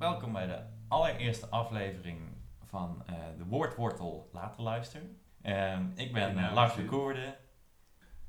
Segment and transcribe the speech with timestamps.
[0.00, 2.20] Welkom bij de allereerste aflevering
[2.66, 5.20] van eh, de Woordwortel Later Luisteren.
[5.42, 6.84] Ehm, ik ben eh, Lars de.
[6.84, 7.36] Koerde.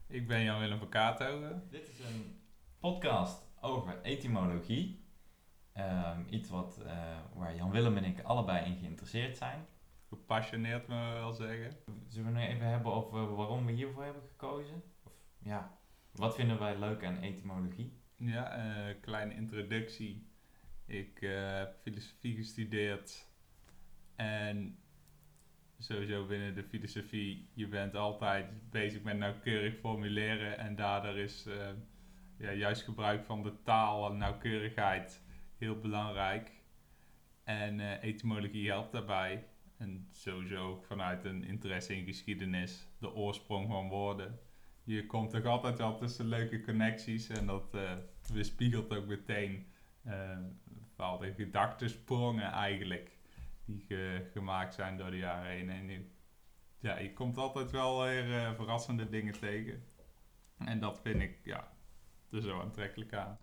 [0.07, 1.60] Ik ben Jan-Willem Kato.
[1.70, 2.42] Dit is een
[2.79, 5.05] podcast over etymologie.
[5.73, 9.65] Ehm, iets wat, eh, waar Jan Willem en ik allebei in geïnteresseerd zijn.
[10.10, 11.78] Gepassioneerd, moet ik wel zeggen.
[12.07, 14.83] Zullen we nu even hebben over waarom we hiervoor hebben gekozen?
[15.04, 15.78] Of ja,
[16.11, 18.01] wat vinden wij leuk aan etymologie?
[18.15, 20.31] Ja, een kleine introductie.
[20.91, 23.27] Ik eh, heb filosofie gestudeerd.
[24.15, 24.77] En
[25.79, 30.57] sowieso binnen de filosofie, je bent altijd bezig met nauwkeurig formuleren.
[30.57, 31.69] En daardoor is eh,
[32.38, 35.23] ja, juist gebruik van de taal en nauwkeurigheid
[35.58, 36.52] heel belangrijk.
[37.44, 39.47] En eh, etymologie helpt daarbij.
[39.78, 44.39] En sowieso ook vanuit een interesse in geschiedenis, de oorsprong van woorden.
[44.83, 47.97] Je komt toch altijd wel tussen leuke connecties en dat eh,
[48.33, 49.66] weerspiegelt ook meteen
[51.02, 53.18] bepaalde gedachtensprongen eigenlijk
[53.66, 55.70] die ge- gemaakt zijn door de jaren heen.
[55.70, 56.12] En
[56.80, 59.84] ja, je komt altijd wel weer eh, verrassende dingen tegen.
[60.58, 61.72] En dat vind ik ja,
[62.32, 63.38] er zo aantrekkelijk aan.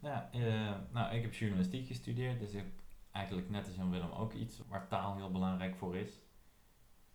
[0.00, 2.72] Ja, eh, nou, ik heb journalistiek gestudeerd, dus ik heb
[3.12, 6.20] eigenlijk net als Jan Willem ook iets waar taal heel belangrijk voor is.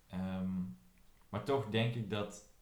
[0.09, 0.61] Ehm,
[1.29, 2.52] maar toch denk ik dat.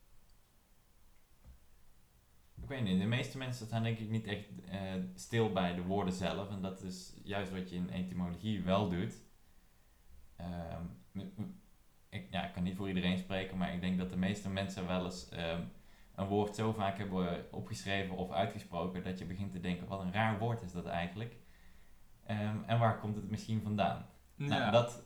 [2.62, 4.80] Ik weet niet, de meeste mensen zijn denk ik niet echt eh,
[5.16, 6.50] stil bij de woorden zelf.
[6.50, 9.14] En dat is juist wat je in etymologie wel doet.
[10.36, 10.84] Ehm,
[12.10, 14.88] ik, ja, ik kan niet voor iedereen spreken, maar ik denk dat de meeste mensen
[14.88, 15.62] wel eens ehm,
[16.16, 20.14] een woord zo vaak hebben opgeschreven of uitgesproken dat je begint te denken, wat een
[20.14, 21.36] raar woord is dat eigenlijk.
[22.26, 24.06] Ehm, en waar komt het misschien vandaan?
[24.36, 25.04] Nou, dat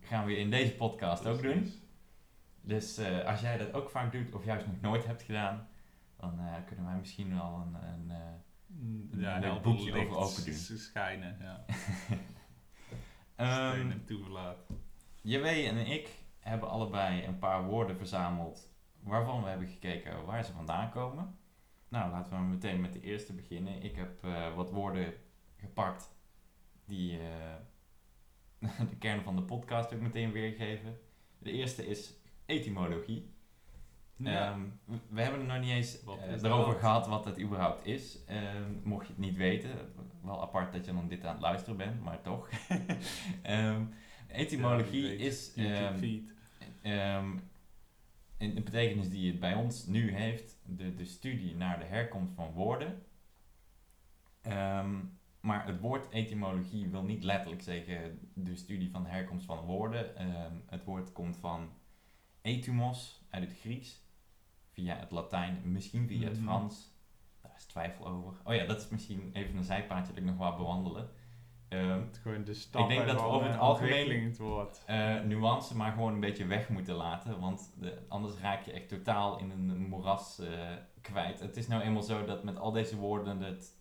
[0.00, 1.72] gaan we in deze podcast ook doen.
[2.60, 5.68] Dus eh, als jij dat ook vaak doet of juist nog nooit hebt gedaan,
[6.18, 8.32] dan eh, kunnen wij misschien wel een, een, eh,
[8.68, 10.78] Mm, een Ja, leuk helder boekje over open doen.
[10.78, 11.64] schijnen, ja.
[13.36, 14.66] Ehm, en toeverlaat.
[15.22, 18.68] JW en ik hebben allebei een paar woorden verzameld
[19.00, 21.38] waarvan we hebben gekeken waar ze vandaan komen.
[21.88, 23.82] Nou, laten we meteen met de eerste beginnen.
[23.82, 25.14] Ik heb eh, wat woorden
[25.56, 26.14] gepakt
[26.84, 27.18] die
[28.90, 30.98] de kern van de podcast ook meteen weergeven.
[31.38, 32.14] De eerste is
[32.46, 33.34] etymologie.
[34.18, 34.50] Ja.
[34.52, 34.60] Ehm,
[35.10, 35.98] we- hebben het nog niet eens
[36.34, 38.24] is erover gehad wat het überhaupt is.
[38.24, 39.70] Ehm, mocht je het niet weten,
[40.22, 42.48] wel apart dat je dan dit aan het luisteren bent, maar toch.
[43.42, 43.82] Ehm,
[44.28, 45.54] etymologie Ja, is
[48.36, 52.32] in de betekenis die het bij ons nu heeft, de, de studie naar de herkomst
[52.34, 53.02] van woorden.
[55.40, 60.06] Maar het woord etymologie wil niet letterlijk zeggen de studie van de herkomst van woorden.
[60.66, 61.68] Het woord komt van
[62.42, 64.00] etymos uit het Grieks,
[64.78, 66.42] via het Latijn, misschien via het Mhm.
[66.46, 66.92] Frans.
[67.42, 68.32] Daar is twijfel over.
[68.44, 71.10] Oh ja, dat is misschien even een zijpaadje dat ik nog wel bewandelen.
[71.68, 73.92] Het gewoon de stap denk en dat we over het een algemeen-
[74.58, 77.40] het eh, nuance maar gewoon een beetje weg moeten laten.
[77.40, 81.40] Want de, anders raak je echt totaal in een moeras eh, kwijt.
[81.40, 83.76] Het is nou eenmaal zo dat met al deze woorden het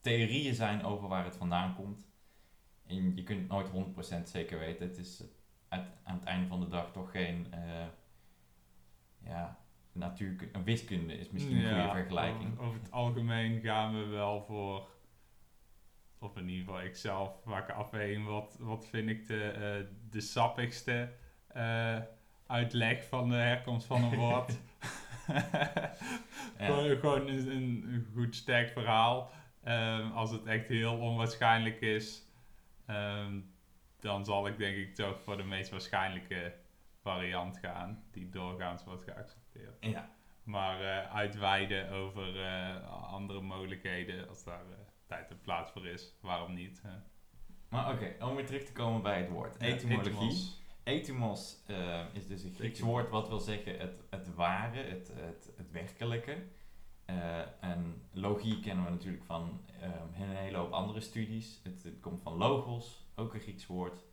[0.00, 2.06] theorieën zijn over waar het vandaan komt.
[2.86, 4.86] En je kunt het nooit 100% zeker weten.
[4.88, 5.24] Het is
[5.68, 7.86] uit- aan het einde van de dag toch geen eh
[9.18, 9.58] ja,
[9.96, 12.58] natuurkunde, wiskunde is misschien een goede vergelijking.
[12.58, 14.88] Over, het algemeen gaan we wel voor,
[16.18, 19.86] of in ieder geval ik zelf maak een afweging, wat, wat vind ik de, eh,
[20.10, 21.12] de sappigste
[21.46, 21.98] eh,
[22.46, 24.58] uitleg van de herkomst van een woord.
[26.56, 29.30] Gewoon, gewoon een, een goed sterk verhaal.
[29.62, 32.22] Ehm, als het echt heel onwaarschijnlijk is,
[32.86, 33.40] ehm,
[34.00, 36.54] dan zal ik denk ik toch voor de meest waarschijnlijke
[37.06, 39.76] variant gaan, die doorgaans wordt geaccepteerd.
[39.80, 40.14] ja.
[40.42, 46.14] Maar eh, uitweiden over eh, andere mogelijkheden, als daar eh, tijd en plaats voor is,
[46.20, 46.82] waarom niet?
[46.82, 46.98] hè?
[47.68, 49.56] Maar oké, om weer terug te komen bij het woord.
[49.56, 50.50] Etymologie.
[50.82, 51.64] etymos.
[52.12, 56.42] Is dus een Grieks woord wat wil zeggen het, het ware, het, het, het werkelijke.
[57.60, 61.60] En logie kennen we natuurlijk van een hele hoop andere studies.
[61.62, 64.04] Het, het komt van logos, ook een Grieks woord.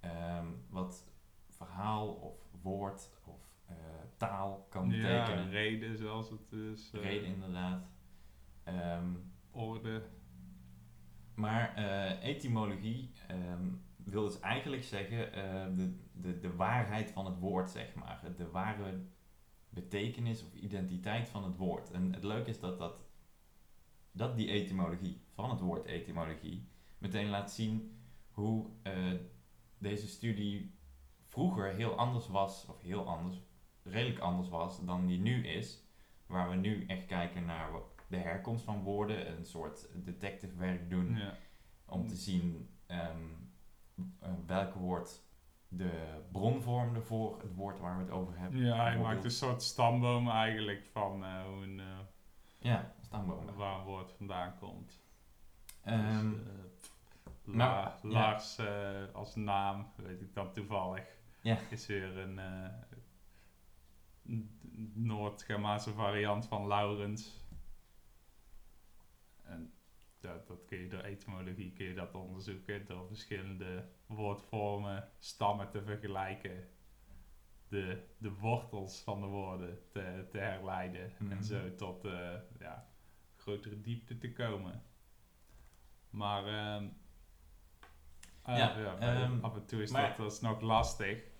[0.00, 1.11] Ehm, wat
[1.66, 3.74] verhaal of woord of eh,
[4.16, 5.50] taal kan Ja, betekenen.
[5.50, 6.90] reden zoals het is.
[6.94, 7.86] eh, Reden inderdaad.
[8.64, 9.10] Ehm,
[9.50, 10.02] Orde.
[11.34, 15.32] Maar eh, etymologie ehm, wil dus eigenlijk zeggen
[15.76, 18.20] de, de, de waarheid van het woord, zeg maar.
[18.36, 19.00] De ware
[19.68, 21.90] betekenis of identiteit van het woord.
[21.90, 23.04] En het leuke is dat, dat,
[24.12, 26.68] dat die etymologie van het woord etymologie
[26.98, 27.96] meteen laat zien
[28.30, 28.66] hoe
[29.78, 30.74] deze studie
[31.32, 33.42] vroeger heel anders was, of heel anders,
[33.82, 35.82] redelijk anders was dan die nu is.
[36.26, 37.70] Waar we nu echt kijken naar
[38.08, 41.34] de herkomst van woorden, een soort detective werk doen Ja.
[41.86, 43.26] om te zien ehm,
[44.20, 45.20] eh, welk woord
[45.68, 48.60] de bron vormde voor het woord waar we het over hebben.
[48.60, 51.98] Ja, hij maakt een soort stamboom eigenlijk van eh, hoe een, eh,
[52.58, 53.54] Ja, stambomen.
[53.54, 55.00] waar een woord vandaan komt.
[55.84, 55.94] Dus,
[57.44, 58.08] La- maar- ja.
[58.08, 58.58] Lars
[59.12, 61.06] als naam, weet ik dan toevallig,
[61.42, 61.58] Ja.
[61.70, 62.68] is weer een eh,
[64.28, 64.58] n-
[64.94, 67.40] Noord-Germaanse variant van Laurens.
[69.42, 69.72] En
[70.20, 75.82] dat, dat kun je door etymologie kun je dat onderzoeken, door verschillende woordvormen, stammen te
[75.82, 76.68] vergelijken,
[77.68, 81.32] de, de wortels van de woorden te, te herleiden Mhm.
[81.32, 82.88] en zo tot eh, ja,
[83.36, 84.82] grotere diepte te komen.
[86.10, 86.88] Maar ehm,
[88.42, 91.30] ah, Ja, ehm, af en toe is dat, dat is nog lastig.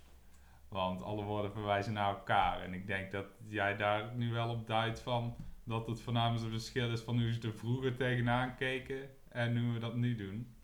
[0.72, 2.60] Want alle woorden verwijzen naar elkaar.
[2.62, 5.34] En ik denk dat jij daar nu wel op duidt van
[5.64, 9.72] dat het voornamelijk een verschil is van hoe ze er vroeger tegenaan keken en hoe
[9.72, 10.54] we dat nu doen.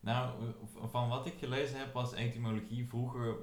[0.00, 3.36] Nou, van wat ik gelezen heb was etymologie vroeger,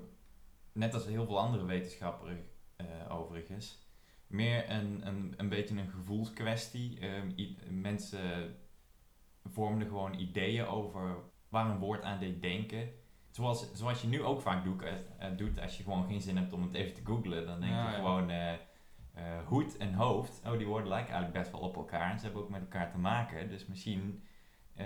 [0.71, 2.45] net als heel veel andere wetenschappen
[2.75, 3.85] eh, overigens,
[4.27, 6.99] meer een, een, een beetje een gevoelskwestie.
[7.35, 8.55] I- mensen
[9.45, 11.15] vormden gewoon ideeën over
[11.49, 12.89] waar een woord aan deed denken.
[13.37, 16.37] Zoals, zoals je nu ook vaak doet, eh, eh, doet als je gewoon geen zin
[16.37, 17.45] hebt om het even te googlen.
[17.45, 18.53] Dan denk Ja, je gewoon eh,
[19.45, 20.41] hoed en hoofd.
[20.45, 22.11] Oh, die woorden lijken eigenlijk best wel op elkaar.
[22.11, 23.49] En ze hebben ook met elkaar te maken.
[23.49, 24.23] Dus misschien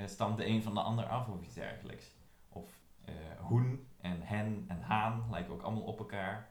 [0.06, 2.16] stamt de een van de ander af of iets dergelijks.
[2.50, 2.80] Of
[3.38, 6.50] hoen en hen en haan lijken ook allemaal op elkaar.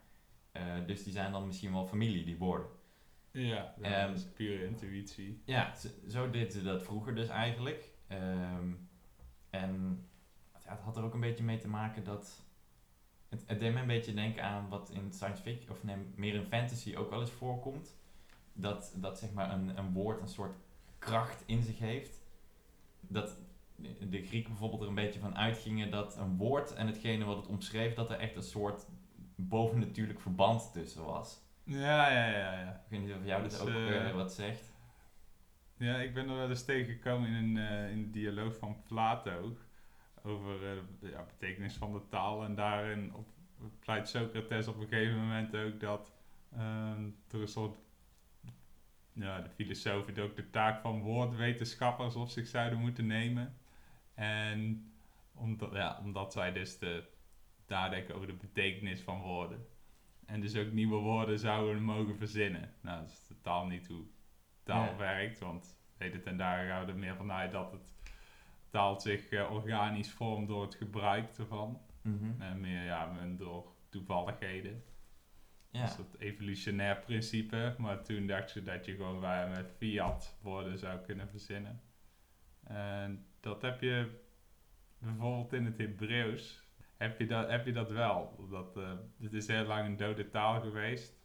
[0.87, 2.69] Dus die zijn dan misschien wel familie, die woorden.
[3.31, 5.43] Ja, dat Ehm, is pure intuïtie.
[5.44, 5.75] Ja,
[6.08, 7.91] zo deden ze dat vroeger dus eigenlijk.
[8.08, 8.73] Ehm,
[9.50, 10.05] en
[10.71, 12.43] ja, het had er ook een beetje mee te maken dat...
[13.29, 16.35] Het, het deed me een beetje denken aan wat in science fiction, of nee, meer
[16.35, 17.95] in fantasy ook wel eens voorkomt.
[18.53, 20.57] Dat, dat zeg maar een, een woord een soort
[20.99, 22.21] kracht in zich heeft.
[23.01, 23.37] Dat
[23.99, 27.47] de Grieken bijvoorbeeld er een beetje van uitgingen dat een woord en hetgene wat het
[27.47, 28.87] omschreef, dat er echt een soort
[29.35, 31.41] bovennatuurlijk verband tussen was.
[31.65, 32.83] Ja, ja, ja, ja.
[32.85, 34.73] Ik weet niet of jou dat Dus, ook eh, wat zegt.
[35.77, 39.57] Ja, ik ben er wel eens tegengekomen in een, eh, in een dialoog van Plato
[40.23, 42.45] over eh, de ja, betekenis van de taal.
[42.45, 43.29] En daarin op,
[43.79, 46.13] pleit Socrates op een gegeven moment ook dat
[46.53, 47.79] ehm er een soort,
[49.13, 53.57] ja, de filosofen ook de taak van woordwetenschappers op zich zouden moeten nemen.
[54.15, 54.93] En
[55.35, 57.05] omdat, ja, omdat zij dus de,
[57.67, 59.67] nadenken over de betekenis van woorden.
[60.27, 62.75] En dus ook nieuwe woorden zouden mogen verzinnen.
[62.81, 64.05] Nou, dat is totaal niet hoe
[64.63, 67.93] taal werkt, want weet het en daar gaan we er meer vanuit dat het
[68.71, 71.81] taal zich eh, organisch vormt door het gebruik ervan.
[72.03, 72.41] Mhm.
[72.41, 74.83] En meer ja, door toevalligheden.
[75.71, 75.83] Ja.
[75.83, 77.75] Een soort evolutionair principe.
[77.79, 81.81] Maar toen dacht je dat je gewoon bij, met fiat woorden zou kunnen verzinnen.
[82.65, 84.21] En dat heb je
[84.99, 86.69] bijvoorbeeld in het Hebreeuws.
[86.97, 88.47] Heb je dat, heb je dat wel?
[88.51, 91.19] Dat, eh, het is heel lang een dode taal geweest.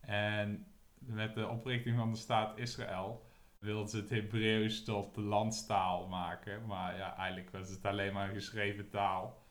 [0.00, 0.66] En
[0.98, 3.25] met de oprichting van de staat Israël
[3.58, 6.66] wilden ze het Hebreeuws tot landstaal maken.
[6.66, 9.44] Maar ja, eigenlijk was het alleen maar een geschreven taal.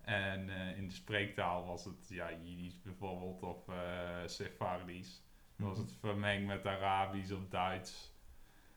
[0.00, 5.22] En eh, in de spreektaal was het ja, Jiddisch bijvoorbeeld of eh Sephardisch.
[5.56, 8.12] Dan was het vermengd met Arabisch of Duits.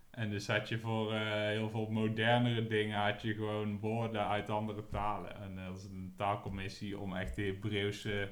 [0.09, 4.49] En dus had je voor eh, heel veel modernere dingen had je gewoon woorden uit
[4.49, 5.35] andere talen.
[5.35, 8.31] En dat was een taalcommissie om echt de Hebreeuwse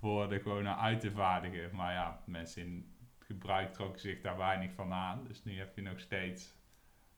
[0.00, 1.76] woorden gewoon uit te vaardigen.
[1.76, 2.97] Maar ja, mensen in
[3.28, 5.24] gebruik trokken zich daar weinig van aan.
[5.26, 6.54] Dus nu heb je nog steeds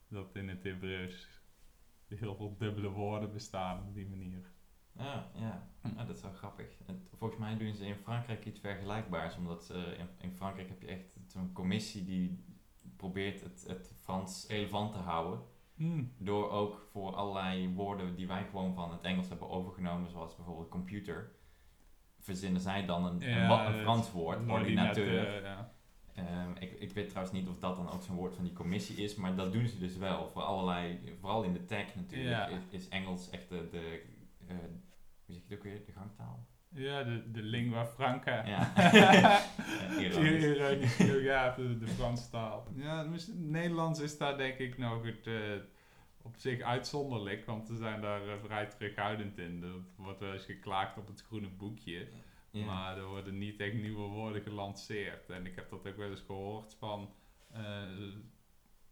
[0.09, 1.29] dat in het Hebreeuws
[2.09, 4.51] heel veel dubbele woorden bestaan op die manier.
[4.93, 5.69] Ja, ja.
[5.97, 6.67] ja, dat is wel grappig.
[6.87, 10.89] En volgens mij doen ze in Frankrijk iets vergelijkbaars, omdat in, in Frankrijk heb je
[10.89, 12.45] echt zo'n commissie die
[12.97, 15.41] probeert het, het Frans relevant te houden.
[15.75, 16.13] Hmm.
[16.19, 20.69] Door ook voor allerlei woorden die wij gewoon van het Engels hebben overgenomen, zoals bijvoorbeeld
[20.69, 21.33] computer,
[22.19, 25.05] verzinnen zij dan een, een, Ja, een Frans woord, ordinateur.
[25.05, 25.73] Ordinateur, ja.
[26.15, 28.97] Ehm, ik, ik weet trouwens niet of dat dan ook zo'n woord van die commissie
[28.97, 30.29] is, maar dat doen ze dus wel.
[30.29, 34.03] Voor allerlei, vooral in de tech natuurlijk, is, is Engels echt de, de
[34.49, 34.57] eh,
[35.27, 36.47] hoe zeg je het ook weer, de gangtaal?
[36.69, 38.47] Ja, de, de lingua franca.
[38.47, 38.73] Ja.
[40.01, 40.45] ironisch.
[40.45, 42.67] Ironisch genoeg, ja, de, de Franse taal.
[42.75, 45.35] Ja, Nederlands is daar denk ik nog het, eh,
[46.23, 49.63] op zich uitzonderlijk, want we zijn daar eh, vrij terughoudend in.
[49.63, 52.07] Er wordt wel eens geklaagd op het groene boekje,
[52.51, 52.65] Ja.
[52.65, 55.31] maar er worden niet echt nieuwe woorden gelanceerd.
[55.31, 57.15] En ik heb dat ook wel eens gehoord van
[57.53, 57.83] eh,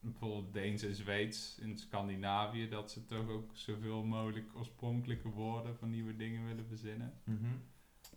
[0.01, 5.91] bijvoorbeeld Deens en Zweeds in Scandinavië, dat ze toch ook zoveel mogelijk oorspronkelijke woorden van
[5.91, 7.21] nieuwe dingen willen verzinnen.
[7.25, 7.55] Mhm.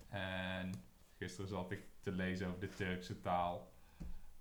[0.10, 0.74] En
[1.18, 3.72] gisteren zat ik te lezen over de Turkse taal.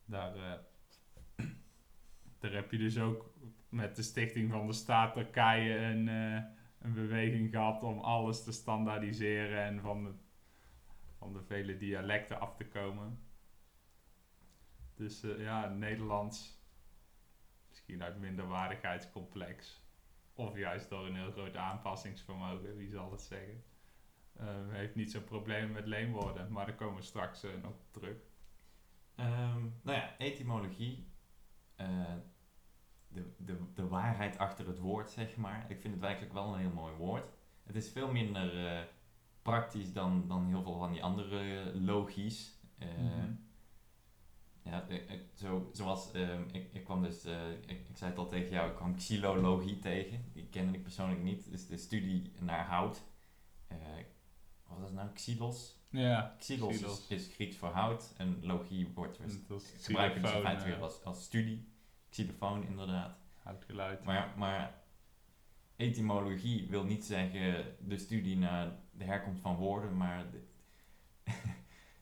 [0.05, 1.47] Daar, eh,
[2.41, 3.35] daar heb je dus ook
[3.69, 6.43] met de stichting van de staat Turkije een, eh,
[6.79, 10.11] een beweging gehad om alles te standaardiseren en van de,
[11.21, 13.21] van de vele dialecten af te komen.
[14.95, 16.59] Dus eh, ja, Nederlands,
[17.69, 19.83] misschien uit minderwaardigheidscomplex,
[20.35, 23.65] of juist door een heel groot aanpassingsvermogen, wie zal het zeggen.
[24.37, 28.19] eh, heeft niet zo'n probleem met leenwoorden, maar daar komen we straks eh, nog terug.
[29.17, 31.09] Ehm, nou ja, etymologie.
[31.77, 32.15] eh,
[33.09, 35.71] de, de, de waarheid achter het woord, zeg maar.
[35.71, 37.25] Ik vind het eigenlijk wel een heel mooi woord.
[37.65, 38.89] Het is veel minder
[39.51, 42.59] praktisch dan, dan heel veel van die andere eh, logies.
[42.79, 43.33] Eh, Mhm.
[44.63, 47.25] Ja, eh, eh, zo, zoals ehm, ik, ik kwam dus,
[47.67, 50.25] ik, ik zei het al tegen jou, ik kwam xylologie tegen.
[50.33, 51.51] Die kende ik persoonlijk niet.
[51.51, 53.03] Dus de studie naar hout.
[54.67, 55.09] Wat het nou?
[55.13, 55.79] Xylos?
[55.89, 57.07] Ja, Xylos, Xylos.
[57.09, 61.05] Is, is Grieks voor hout en logie wordt dus gebruiken dus in feite weer als,
[61.05, 61.69] als studie.
[62.11, 63.19] Xylofoon inderdaad.
[63.43, 64.05] houtgeluid.
[64.05, 64.80] Maar, maar
[65.81, 70.41] etymologie wil niet zeggen de studie naar de herkomst van woorden, maar de,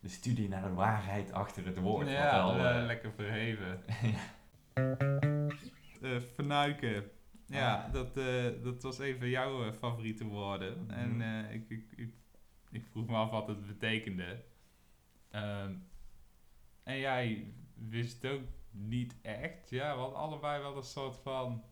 [0.01, 2.09] de studie naar de waarheid achter het woord.
[2.09, 3.81] ja, wel, eh, eh, lekker verheven.
[6.03, 7.11] Eh vernuiken.
[7.47, 7.93] Ja, Ah.
[7.93, 10.83] dat, eh, dat was een van jouw eh, favoriete woorden.
[10.85, 10.91] Mhm.
[10.91, 12.15] En eh, ik, ik, ik,
[12.71, 14.45] ik vroeg me af wat het betekende.
[15.31, 15.75] Ehm,
[16.83, 19.71] en jij wist ook niet echt.
[19.71, 21.65] Ja, we hadden allebei wel een soort van...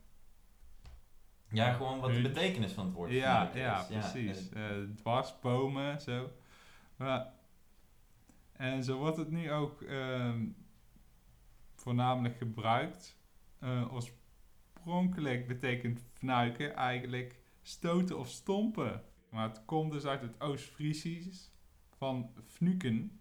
[1.50, 3.87] ja, gewoon wat de Hun- betekenis van het woord Ja, ja, is.
[3.87, 4.49] precies.
[4.49, 6.31] eh, Eh, dwarsbomen, zo.
[6.97, 7.33] Maar,
[8.53, 10.47] en zo wordt het nu ook ehm,
[11.75, 13.17] voornamelijk gebruikt.
[13.59, 19.03] Eh, oorspronkelijk betekent fnuiken eigenlijk stoten of stompen.
[19.31, 21.50] Maar het komt dus uit het Oost-Friesisch
[21.97, 23.21] van fnuken.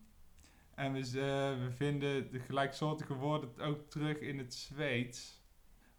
[0.76, 5.44] En we, eh, we vinden de gelijksoortige woorden ook terug in het Zweeds.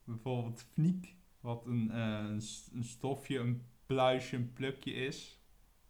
[0.05, 1.16] Bijvoorbeeld fniek,
[1.47, 2.41] wat een, eh, een,
[2.75, 5.41] een stofje, een pluisje, een plukje is.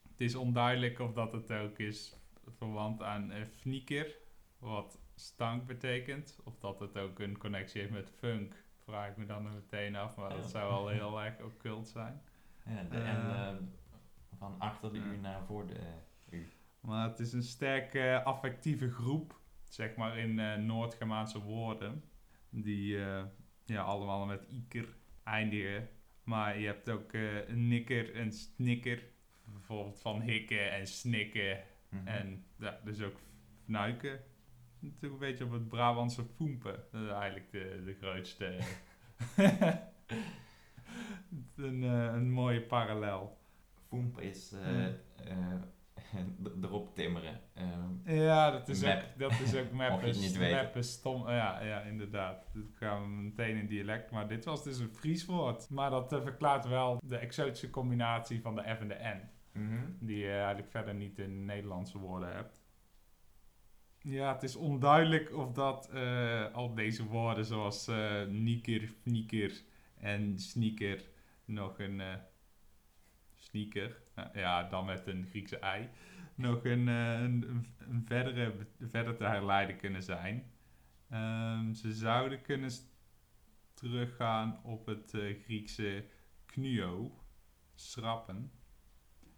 [0.08, 4.16] Het is onduidelijk of dat het ook is verwant aan eh, fnieker,
[4.58, 6.38] wat stank betekent.
[6.44, 10.16] Of dat het ook een connectie heeft met funk, vraag ik me dan meteen af.
[10.16, 12.22] Maar dat zou wel heel erg occult zijn.
[12.64, 13.54] ja, de eh, N eh,
[14.38, 14.98] van achter de.
[14.98, 15.80] U naar voor de
[16.30, 16.48] U.
[16.80, 22.04] Maar het is een sterke affectieve groep, zeg maar in Noord-Germaanse woorden,
[22.50, 22.98] die
[23.64, 24.96] ja, allemaal met iker
[25.26, 25.88] eindigen.
[26.25, 29.02] Maar je hebt ook eh, een nikker en snikker,
[29.45, 32.06] bijvoorbeeld van hikken en snikken Mhm.
[32.06, 33.16] en ja, dus ook
[33.64, 34.21] fnuiken.
[34.78, 38.59] Natuurlijk een beetje op het Brabantse foempen, dat is eigenlijk de, de grootste.
[41.56, 43.38] een, eh, een mooie parallel.
[43.88, 44.87] Foemp is eh,
[45.25, 45.64] Hmm.
[46.62, 47.40] erop timmeren.
[47.54, 48.96] Ehm, Ja, dat is Map.
[49.02, 50.14] ook, dat is ook mappen,
[50.52, 51.28] mappen stom.
[51.28, 52.50] Ja, ja, inderdaad.
[52.54, 54.10] Dat gaan we meteen in dialect.
[54.10, 55.70] Maar dit was dus een Fries woord.
[55.70, 59.30] Maar dat eh, verklaart wel de exotische combinatie van de F en de N.
[59.58, 59.80] mhm.
[60.00, 62.64] Die je eigenlijk verder niet in Nederlandse woorden hebt.
[63.98, 69.62] Ja, het is onduidelijk of dat eh, al deze woorden zoals eh nieker, fnieker
[69.98, 71.08] en sneaker
[71.44, 72.00] nog een
[74.14, 75.88] nou ja, dan met een Griekse ei,
[76.34, 77.66] nog een, eh, een,
[78.04, 80.50] verdere, verder te herleiden kunnen zijn.
[81.10, 82.70] Ehm, ze zouden kunnen
[83.75, 86.04] teruggaan op het eh, Griekse
[86.46, 87.18] knio,
[87.75, 88.50] schrappen.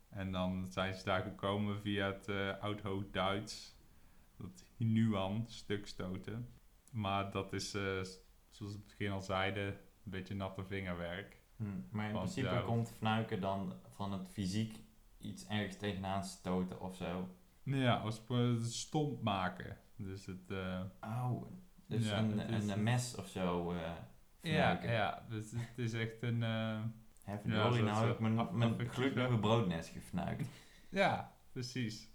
[0.08, 3.76] En dan zijn ze daar gekomen via het eh Oud-Hoog-Duits,
[4.36, 6.48] dat hinuan, stuk stoten.
[6.92, 8.18] Maar dat is, eh, s-
[8.50, 9.66] zoals het begin al zeiden,
[10.04, 11.37] een beetje natte vingerwerk.
[11.58, 12.60] Hm, Maar in Want principe ja.
[12.60, 14.78] komt fnuiken dan van het fysiek
[15.18, 17.28] iets ergens tegenaan stoten of zo.
[17.62, 19.76] Ja, als het stomp maken.
[19.96, 20.50] Dus het...
[20.50, 21.42] eh, Oh,
[21.86, 23.78] dus Ja, een, het een, een mes of zo eh
[24.40, 26.42] ja, ja, dus het is echt een...
[26.42, 26.80] eh,
[27.24, 29.38] Hè, Ja, nou heb ik mijn, af- mijn affectief, gloednieuwe hè?
[29.40, 30.48] broodnes gefnuikt.
[30.88, 32.08] ja, precies.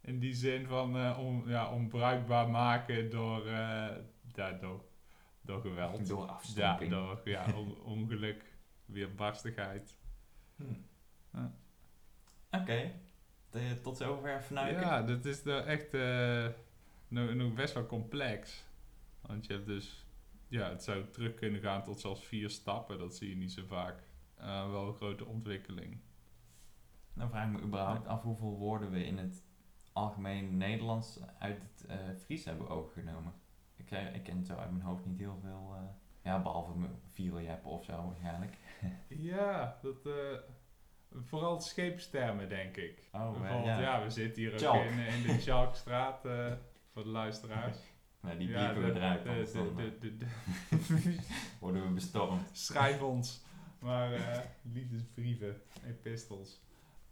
[0.00, 3.96] In die zin van eh, on, ja, onbruikbaar maken door, eh,
[4.34, 4.84] ja, door,
[5.40, 6.08] door geweld.
[6.08, 6.90] Door Ja, afstomping.
[6.90, 8.53] door ja, on- ongeluk,
[8.86, 9.98] weerbarstigheid.
[10.56, 10.64] Hm.
[11.32, 11.52] Ja.
[12.50, 12.92] Oké,
[13.50, 14.80] De- tot zover fnuiken.
[14.82, 16.48] Ja, dat is de echt eh,
[17.08, 18.64] nog, nog best wel complex.
[19.20, 20.06] Want je hebt dus,
[20.48, 22.98] ja, het zou terug kunnen gaan tot zelfs vier stappen.
[22.98, 24.02] Dat zie je niet zo vaak.
[24.34, 26.00] Eh, wel een grote ontwikkeling.
[27.12, 29.42] Dan vraag ik me überhaupt af hoeveel woorden we in het
[29.92, 33.32] algemeen Nederlands uit het eh, Fries hebben overgenomen.
[33.76, 35.76] Ik, ik ken zo uit mijn hoofd niet heel veel,
[36.22, 38.58] ja, behalve mijn vierjeppen of zo waarschijnlijk.
[39.08, 40.38] Ja, dat, eh,
[41.24, 43.08] vooral scheepstermen denk ik.
[43.12, 43.80] Oh, eh, Bijvoorbeeld, ja.
[43.80, 44.02] ja.
[44.02, 46.52] we zitten hier ook in, in de Tjalkstraat, eh,
[46.92, 47.78] voor de luisteraars.
[48.24, 49.54] Nou, die Ja, bliepen we eruit, eh,
[51.60, 52.48] worden we bestormd.
[52.52, 53.44] Schrijf ons.
[53.78, 56.62] Maar eh, liefdesbrieven, epistels.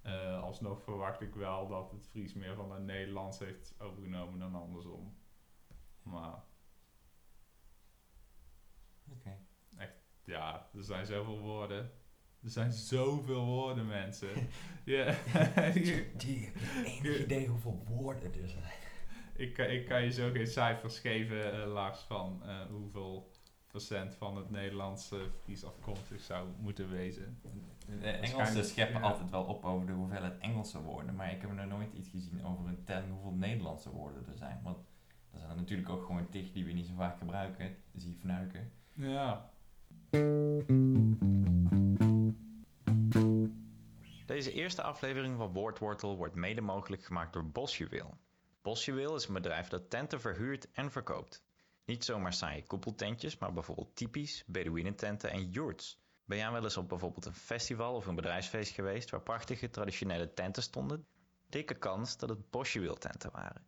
[0.02, 4.55] Eh alsnog verwacht ik wel dat het Fries meer van het Nederlands heeft overgenomen dan
[4.55, 5.17] andersom.
[6.02, 6.43] Maar
[9.11, 9.38] Oké.
[10.25, 11.91] Ja, er zijn zoveel woorden.
[12.43, 14.29] Er zijn zoveel woorden, mensen.
[14.85, 15.14] ja.
[16.17, 16.52] Die,
[16.85, 18.73] enig idee hoeveel woorden er zijn.
[19.37, 23.31] ik, kan- ik kan je zo geen cijfers geven, eh, Lars, van eh, hoeveel
[23.67, 27.41] procent van het Nederlandse Fries afkomstig zou moeten wezen.
[27.43, 29.07] De Engelsen Waarschijnlijk, scheppen ja.
[29.07, 32.45] altijd wel op over de hoeveelheid Engelse woorden, maar ik heb nog nooit iets gezien
[32.45, 34.61] over een telling hoeveel Nederlandse woorden er zijn.
[34.62, 34.79] Want
[35.33, 38.17] er zijn er natuurlijk ook gewoon tig die we niet zo vaak gebruiken, zie je
[38.19, 38.73] fnuiken.
[38.95, 39.50] Ja.
[44.26, 48.19] Deze eerste aflevering van Woordwortel wordt mede mogelijk gemaakt door Bosjuweel.
[48.62, 51.42] Bosjuweel is een bedrijf dat tenten verhuurt en verkoopt.
[51.85, 55.99] Niet zomaar saaie koepeltentjes, maar bijvoorbeeld typisch, Bedouinententen en yurts.
[56.25, 60.33] Ben jij wel eens op bijvoorbeeld een festival of een bedrijfsfeest geweest waar prachtige traditionele
[60.35, 61.07] tenten stonden?
[61.49, 63.64] Dikke kans dat het Bosjuweel tenten waren.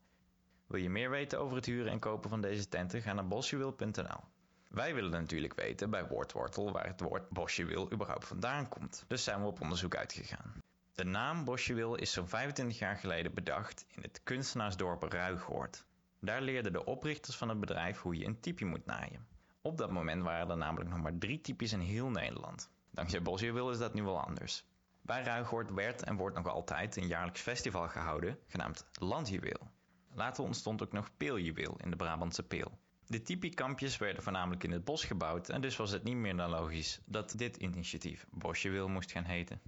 [0.66, 3.02] Wil je meer weten over het huren en kopen van deze tenten?
[3.02, 4.33] Ga naar bosjuweel.nl.
[4.74, 9.04] Wij willen natuurlijk weten bij Woordwortel waar het woord Bosjuweel überhaupt vandaan komt.
[9.08, 10.62] Dus zijn we op onderzoek uitgegaan.
[10.94, 15.84] De naam Bosjuweel is zo'n 25 jaar geleden bedacht in het kunstenaarsdorp Ruigoord.
[16.20, 19.26] Daar leerden de oprichters van het bedrijf hoe je een typie moet naaien.
[19.62, 22.70] Op dat moment waren er namelijk nog maar drie typies in heel Nederland.
[22.90, 24.64] Dankzij Bosjuweel is dat nu wel anders.
[25.02, 29.70] Bij Ruigoord werd en wordt nog altijd een jaarlijks festival gehouden, genaamd Landjuweel.
[30.14, 32.78] Later ontstond ook nog Peeljuweel in de Brabantse Peel.
[33.06, 36.50] De typiekampjes werden voornamelijk in het bos gebouwd en dus was het niet meer dan
[36.50, 39.60] logisch dat dit initiatief Bosjuweel moest gaan heten.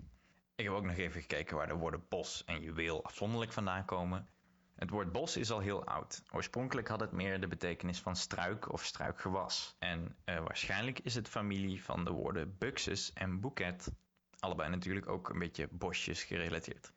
[0.55, 4.29] Ik heb ook nog even gekeken waar de woorden bos en juweel afzonderlijk vandaan komen.
[4.75, 6.23] Het woord bos is al heel oud.
[6.33, 9.77] Oorspronkelijk had het meer de betekenis van struik of struikgewas.
[9.79, 13.93] En eh, waarschijnlijk is het familie van de woorden buxus en bouquet.
[14.39, 16.93] Allebei natuurlijk ook een beetje bosjes gerelateerd.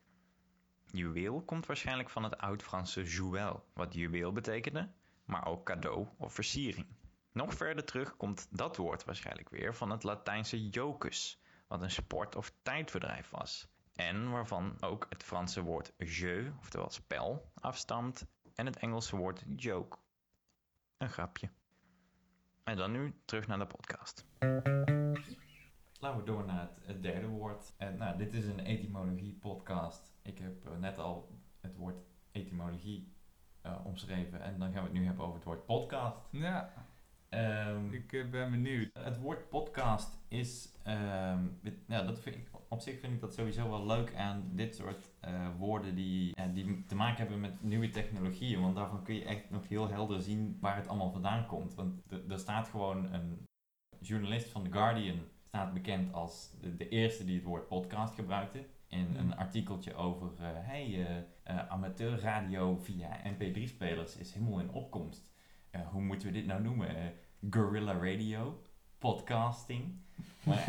[0.92, 4.90] Juweel komt waarschijnlijk van het oud-Franse jouel, wat juweel betekende,
[5.30, 6.88] maar ook cadeau of versiering.
[7.32, 12.36] Nog verder terug komt dat woord waarschijnlijk weer van het Latijnse jocus, wat een sport-
[12.36, 13.70] of tijdverdrijf was.
[13.94, 19.98] En waarvan ook het Franse woord jeu, oftewel spel, afstamt en het Engelse woord joke.
[20.98, 21.50] Een grapje.
[22.63, 24.26] En dan nu terug naar de podcast.
[26.00, 27.74] Laten we door naar het, het derde woord.
[27.78, 30.13] En, nou, dit is een etymologie podcast.
[30.22, 33.13] Ik heb eh, net al het woord etymologie
[33.62, 36.17] eh, omschreven en dan gaan we het nu hebben over het woord podcast.
[36.32, 36.74] Ja,
[37.30, 38.89] Ehm, ik eh, ben benieuwd.
[38.93, 41.43] Het woord podcast is, ehm,
[41.88, 45.10] ja, dat vind ik, op zich vind ik dat sowieso wel leuk aan dit soort
[45.19, 48.62] eh, woorden die, die te maken hebben met nieuwe technologieën.
[48.62, 51.76] Want daarvan kun je echt nog heel helder zien waar het allemaal vandaan komt.
[51.76, 53.45] Want er- er staat gewoon een
[54.00, 58.65] journalist van The Guardian, staat bekend als de, de eerste die het woord podcast gebruikte.
[58.89, 59.15] In Hmm.
[59.15, 65.28] een artikeltje over, eh hey, eh, eh, amateurradio via mp3-spelers is helemaal in opkomst.
[65.91, 67.13] Hoe moeten we dit nou noemen?
[67.49, 68.62] Guerrilla radio,
[68.97, 69.84] podcasting.
[70.43, 70.65] Maar,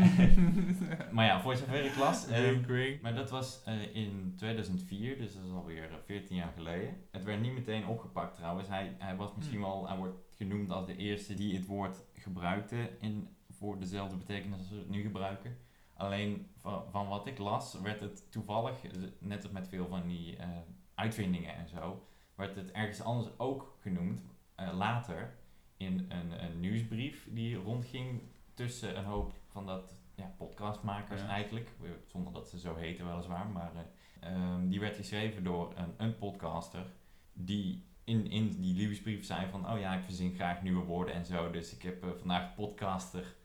[1.12, 2.26] maar ja, voor zover ik las.
[2.26, 6.96] ehm, maar dat was eh, in 2004, dus dat is alweer eh, 14 jaar geleden.
[7.10, 8.68] Het werd niet meteen opgepakt trouwens.
[8.68, 12.90] Hij, hij was misschien wel, hij wordt genoemd als de eerste die het woord gebruikte
[13.00, 15.56] in, voor dezelfde betekenis als we het nu gebruiken.
[16.00, 18.74] Alleen van, van wat ik las, werd het toevallig,
[19.18, 20.48] net als met veel van die eh,
[20.94, 25.38] uitvindingen en zo, werd het ergens anders ook genoemd, eh, later,
[25.76, 28.22] in een, een nieuwsbrief die rondging
[28.54, 31.28] tussen een hoop van dat ja, podcastmakers Ja.
[31.28, 35.72] eigenlijk, eh, zonder dat ze zo heten weliswaar, maar eh, ehm, die werd geschreven door
[35.76, 36.86] een, een podcaster
[37.32, 41.24] die in, in die nieuwsbrief zei van, oh ja, ik verzin graag nieuwe woorden en
[41.24, 43.36] zo, dus ik heb vandaag podcaster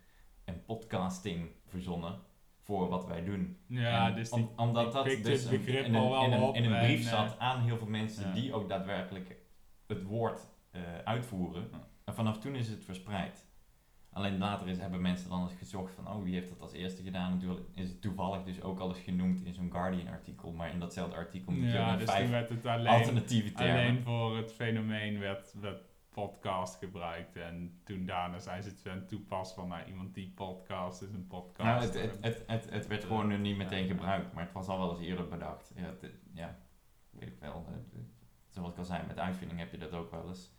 [0.44, 2.20] en podcasting verzonnen
[2.66, 3.58] voor wat wij doen.
[3.68, 6.24] Ja, En dus om- die, omdat die dat dus een- begrip in, een, al wel
[6.54, 8.34] in, een, in brief eh, zat aan heel veel mensen ja.
[8.34, 9.36] die ook daadwerkelijk
[9.88, 11.68] het woord eh, uitvoeren.
[11.72, 11.88] Ja.
[12.06, 13.46] En vanaf toen is het verspreid.
[14.12, 17.04] Alleen later is, hebben mensen dan eens gezocht van, oh, wie heeft dat als eerste
[17.04, 17.34] gedaan?
[17.34, 21.16] Natuurlijk is het toevallig dus ook al eens genoemd in zo'n Guardian-artikel, maar in datzelfde
[21.16, 23.76] artikel moet je ja, dus vijf toen werd het alleen, alternatieve termen.
[23.76, 27.36] alleen voor het fenomeen werd, werd podcast gebruikt.
[27.36, 31.28] En toen daarna zijn ze het gaan toepassen van nou, iemand die podcast is een
[31.28, 31.68] podcast.
[31.70, 34.68] Nou, het, het, het, het, het werd gewoon nu niet meteen gebruikt, maar het was
[34.68, 35.72] al wel eens eerder bedacht.
[35.76, 36.58] Ja, het- ja
[37.10, 37.66] weet ik wel.
[38.50, 40.52] Zoals ik al zei, met uitvinding heb je dat ook wel eens.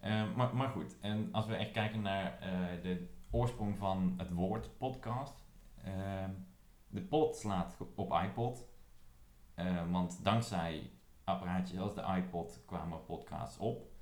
[0.00, 4.30] Eh, maar, maar goed, en als we echt kijken naar eh, de oorsprong van het
[4.32, 5.44] woord podcast.
[5.82, 6.24] eh,
[6.88, 8.68] de pod slaat op iPod.
[9.90, 10.90] Want dankzij
[11.24, 13.94] apparaatjes als de iPod kwamen podcasts op.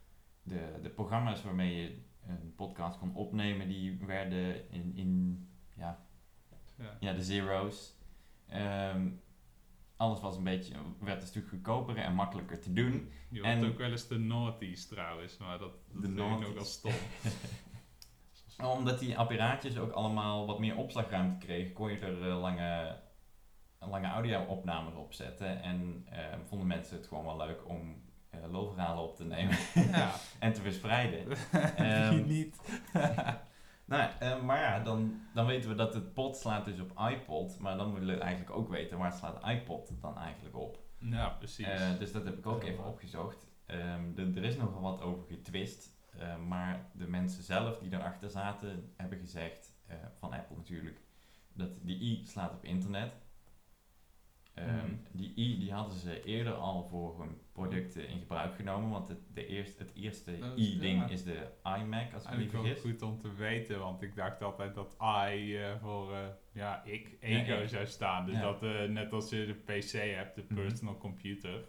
[0.44, 6.06] de, de programma's waarmee je een podcast kon opnemen, die werden in, in ja,
[6.78, 6.96] Ja.
[7.00, 7.94] ja, de zeros.
[8.48, 9.08] Ehm,
[9.96, 13.10] alles was een beetje, werd een stuk goedkoper en makkelijker te doen.
[13.30, 16.54] Je En- ook wel eens de naughties trouwens, maar dat, dat ik naughties.
[16.54, 16.92] wel stom.
[18.78, 22.98] Omdat die apparaatjes ook allemaal wat meer opslagruimte kregen, kon je er eh, lange,
[23.78, 25.62] lange audio-opnames op zetten.
[25.62, 28.02] En eh, vonden mensen het gewoon wel leuk om
[28.50, 31.36] loopverhalen op te nemen ja, en te verspreiden.
[31.76, 32.60] Ehm, niet?
[33.86, 37.00] Nou, ja, eh, maar ja, dan, dan weten we dat het pot slaat dus op
[37.10, 37.58] iPod.
[37.58, 40.78] Maar dan willen we eigenlijk ook weten waar slaat iPod dan eigenlijk op.
[40.98, 41.66] Ja, precies.
[41.66, 42.68] Eh, dus dat heb ik ook Ja.
[42.70, 43.46] even opgezocht.
[43.66, 45.92] Ehm, de- er is nogal wat over getwist.
[46.18, 49.72] eh, maar de mensen zelf die erachter zaten, hebben gezegd,
[50.18, 51.00] van Apple natuurlijk,
[51.52, 53.12] dat die i slaat op internet.
[54.54, 54.94] Ehm, Mhm.
[55.12, 58.90] Die i die hadden ze eerder al voor hun producten in gebruik genomen.
[58.90, 61.08] Want het, de eerst, het eerste i-ding ja.
[61.08, 61.46] is de
[61.78, 62.80] iMac, als ik me vergis.
[62.80, 64.96] goed om te weten, want ik dacht altijd dat
[65.34, 66.18] I eh, voor eh,
[66.52, 68.26] ja, ik, ego zou staan.
[68.26, 68.40] Dus Ja.
[68.40, 70.54] dat eh, net als je de PC hebt, de Mhm.
[70.54, 71.64] personal computer,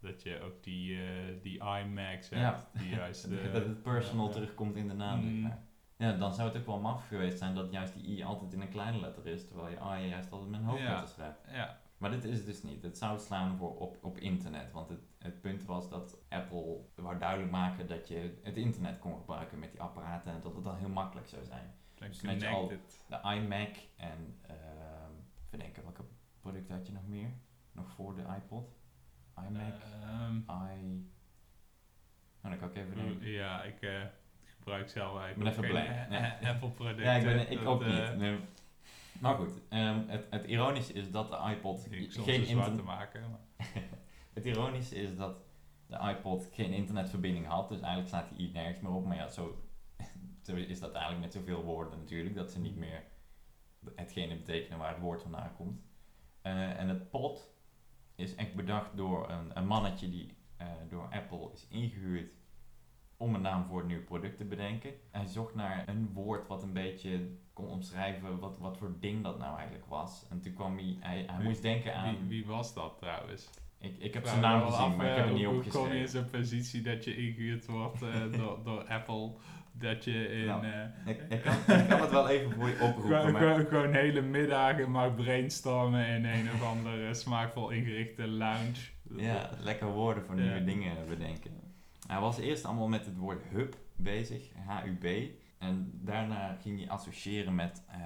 [0.00, 0.98] dat je ook die,
[1.42, 2.68] die iMacs hebt.
[2.72, 2.80] Ja.
[2.80, 5.22] Die juist, dat het personal terugkomt in de naam.
[5.22, 5.58] zeg maar.
[5.96, 8.60] Ja, dan zou het ook wel maf geweest zijn dat juist die i altijd in
[8.60, 11.40] een kleine letter is, terwijl je a juist altijd met een hoofdletter schrijft.
[11.52, 12.82] Ja, Maar dit is het dus niet.
[12.82, 14.72] Het zou slaan voor op, op internet.
[14.72, 19.16] Want het, het punt was dat Apple wou duidelijk maken dat je het internet kon
[19.16, 21.74] gebruiken met die apparaten en dat het dan heel makkelijk zou zijn.
[21.94, 22.72] Dus met je al-.
[23.08, 24.92] De iMac en ehm
[25.52, 26.02] even denken, welke
[26.40, 27.30] producten had je nog meer?
[27.72, 28.76] Nog voor de iPod?
[29.48, 31.10] iMac, Ehm, i...
[32.40, 33.28] Nou, dan kan ik even mm, denken.
[33.28, 34.02] ja, ik eh,
[34.44, 36.20] gebruik zelf eigenlijk ben even Nee.
[36.20, 37.04] eh, Apple producten.
[37.04, 38.18] Ja, ik, ben, ik ook eh, niet.
[38.18, 38.38] Nee.
[39.22, 42.84] Maar goed, ehm, het, het ironische is dat de iPod geen een zwart te internet...
[42.84, 43.30] maken.
[43.30, 43.66] Maar.
[44.32, 45.36] Het ironische is dat
[45.86, 49.04] de iPod geen internetverbinding had, dus eigenlijk slaat die i nergens meer op.
[49.04, 49.62] Maar ja, zo,
[50.46, 53.04] zo is dat eigenlijk met zoveel woorden natuurlijk, dat ze niet meer
[53.94, 55.80] hetgene betekenen waar het woord vandaan komt.
[56.42, 57.54] Eh, en het pod
[58.14, 62.32] is echt bedacht door een, een mannetje die eh, door Apple is ingehuurd
[63.22, 64.90] om een naam voor het nieuwe product te bedenken.
[65.10, 67.20] Hij zocht naar een woord wat een beetje
[67.52, 70.26] kon omschrijven wat, wat voor ding dat nou eigenlijk was.
[70.30, 72.16] En toen kwam hij, hij, hij Wie- moest denken aan...
[72.18, 73.50] Wie, wie was dat trouwens?
[73.78, 75.80] Ik, ik heb zijn naam gezien, af, maar ik heb het niet hoe- Hoe kom
[75.82, 76.30] je in opgeschreven.
[76.30, 79.32] zo'n positie dat je ingehuurd wordt eh, door, door Apple?
[79.72, 80.46] Dat je in...
[80.46, 83.66] Nou, eh, Ik, ik, kan, ik kan het wel even voor je oproepen, gewoon, maar...
[83.66, 88.90] gewoon, hele middagen mag brainstormen in een of andere smaakvol ingerichte lounge.
[89.16, 90.42] Ja, lekker woorden voor Ja.
[90.42, 91.50] nieuwe dingen bedenken.
[92.06, 95.30] Hij was eerst allemaal met het woord hub bezig, H-U-B.
[95.58, 97.98] En daarna ging hij associëren met eh,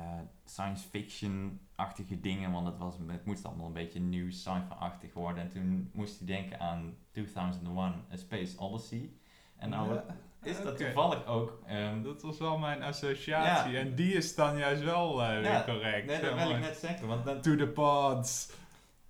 [0.45, 5.43] science fiction-achtige dingen, want het, was, het moest allemaal een beetje nieuw sci-fi-achtig worden.
[5.43, 7.77] En toen moest hij denken aan 2001
[8.13, 9.11] A Space Odyssey.
[9.57, 10.05] En nou Ja,
[10.43, 11.63] is dat toevallig ook...
[11.67, 13.73] ehm, Dat was wel mijn associatie.
[13.73, 13.79] Ja.
[13.79, 16.07] En die is dan juist wel eh, weer Ja, correct.
[16.07, 18.53] nee, dat wil ik net zeggen, want dan, To the pods.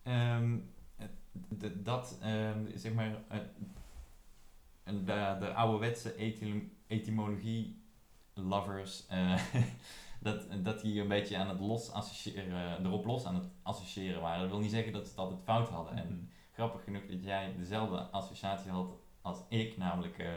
[0.03, 0.57] Ehm,
[1.75, 3.15] dat, ehm, zeg maar,
[4.87, 9.41] een- de, de ouderwetse etym- etymologie-lovers, eh,
[10.21, 14.41] dat, dat die een beetje aan het los associëren, erop los aan het associëren waren.
[14.41, 15.97] Dat wil niet zeggen dat ze het altijd fout hadden.
[15.97, 16.25] En Mhm.
[16.53, 20.29] grappig genoeg dat jij dezelfde associatie had als ik, namelijk eh,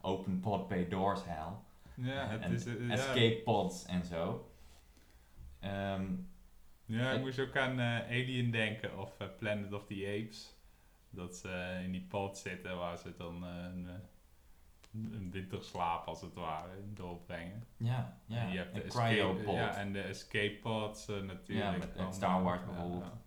[0.00, 1.52] open pod bay doors hell.
[1.94, 2.66] Ja, het en is...
[2.66, 2.92] eh, ja.
[2.92, 4.50] escape pods en zo.
[5.60, 6.06] Ehm,
[6.84, 10.54] Ja, ik Ik- moest ook aan Alien denken of Planet of the Apes.
[11.10, 13.94] Dat ze in die pod zitten waar ze dan eh, een, eh,
[15.12, 17.64] een winterslaap als het ware doorbrengen.
[17.76, 19.54] ja, ja, en je hebt de een escape, cryopod.
[19.54, 21.82] ja, en de escape pods eh, natuurlijk.
[21.82, 23.02] Ja, met- Star Wars bijvoorbeeld.
[23.02, 23.18] ja,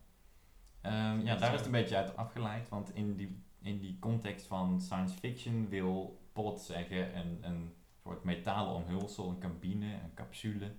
[0.81, 3.99] Ehm, ja, daar is is het een beetje uit afgeleid, want in die, in die
[3.99, 10.13] context van science fiction wil pod zeggen een, een soort metalen omhulsel, een cabine, een
[10.13, 10.71] capsule,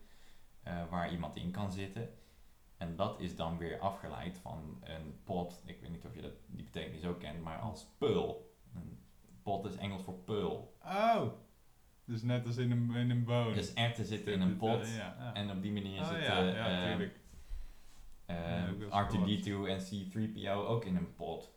[0.90, 2.08] waar iemand in kan zitten.
[2.84, 6.32] En dat is dan weer afgeleid van een pod, ik weet niet of je dat,
[6.46, 8.54] die betekenis ook kent, maar als pearl.
[8.74, 8.98] Een
[9.42, 10.76] pot is Engels voor pearl.
[10.82, 11.22] Oh,
[12.04, 13.54] dus net als in een, in een boon.
[13.54, 15.34] Dus erwten zitten in een pot Ja, ja.
[15.34, 16.38] en op die manier oh, zitten ja,
[18.70, 21.52] ook wel R2D2 en C3PO ook in een pot.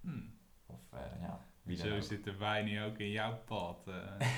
[0.00, 0.20] Hm.
[0.66, 2.02] Of eh, ja, wie Zo ook.
[2.02, 3.86] zitten wij nu ook in jouw pod.
[3.86, 4.28] eh.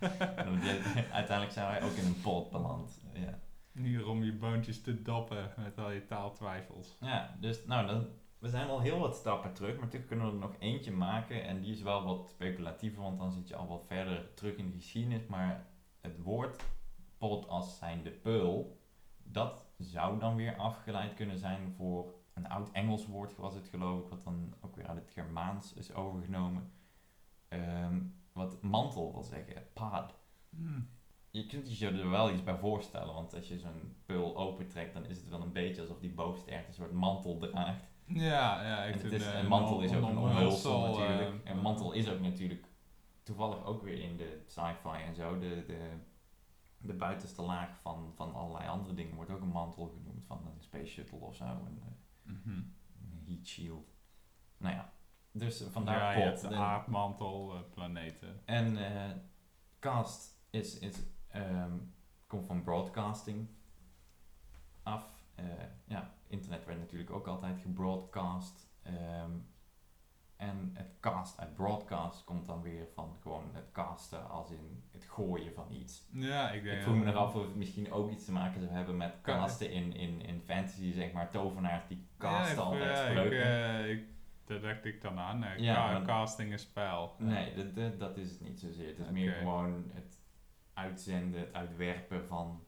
[1.12, 3.02] Uiteindelijk zijn wij ook in een pot beland.
[3.12, 3.38] Ja,
[3.74, 6.96] Hier om je boontjes te doppen met al je taaltwijfels.
[7.00, 8.06] ja dus nou, dan,
[8.38, 11.44] we zijn al heel wat stappen terug, maar toen kunnen we er nog eentje maken.
[11.44, 14.66] En die is wel wat speculatiever, want dan zit je al wat verder terug in
[14.66, 15.26] de geschiedenis.
[15.26, 15.66] Maar
[16.00, 16.64] het woord
[17.18, 18.80] pot als zijnde peul,
[19.22, 24.02] dat zou dan weer afgeleid kunnen zijn voor een oud Engels woord, was het geloof
[24.02, 26.72] ik, wat dan ook weer uit het Germaans is overgenomen.
[27.48, 28.00] ehm,
[28.32, 30.14] wat mantel wil zeggen, pod.
[30.50, 30.88] Hmm.
[31.34, 35.04] Je kunt je er wel iets bij voorstellen, want als je zo'n pul opentrekt, dan
[35.04, 37.84] is het wel een beetje alsof die bovenste een soort mantel draagt.
[38.06, 38.84] Ja, ja.
[38.84, 41.44] En, Echt het is, eh, mantel is ook een omhulsel omhulsel, natuurlijk.
[41.44, 42.66] eh, en mantel is ook natuurlijk
[43.22, 45.38] toevallig ook weer in de sci-fi en zo.
[45.38, 45.90] De, de,
[46.78, 50.60] de buitenste laag van, van allerlei andere dingen wordt ook een mantel genoemd van een
[50.62, 51.44] space shuttle of zo.
[51.44, 52.48] Een, eh, Mhm.
[53.10, 53.94] een heat shield.
[54.56, 54.92] Nou ja,
[55.32, 56.40] dus eh, vandaar ja, pot.
[56.40, 58.40] de En- aardmantel, eh, planeten.
[58.44, 59.10] En eh,
[59.78, 60.96] cast is, is,
[61.34, 61.72] ehm,
[62.26, 63.48] komt van broadcasting
[64.82, 65.24] af.
[65.34, 65.44] Eh,
[65.84, 68.68] ja, internet werd natuurlijk ook altijd gebroadcast.
[68.82, 69.30] Ehm,
[70.36, 75.04] en het cast uit broadcast komt dan weer van gewoon het casten als in het
[75.04, 76.08] gooien van iets.
[76.12, 76.76] Ja, ik denk...
[76.76, 79.70] Ik vroeg me eraf of het misschien ook iets te maken zou hebben met casten
[79.70, 84.04] in, in, in fantasy, zeg maar, tovenaars die casten altijd ja, ik, eh, ik,
[84.44, 85.44] daar dacht ik dan aan.
[85.56, 87.14] Ja, casting een spel.
[87.18, 88.88] Nee, dat, dat, dat is het niet zozeer.
[88.88, 90.23] Het is meer gewoon het
[90.74, 92.64] uitzenden, het uitwerpen van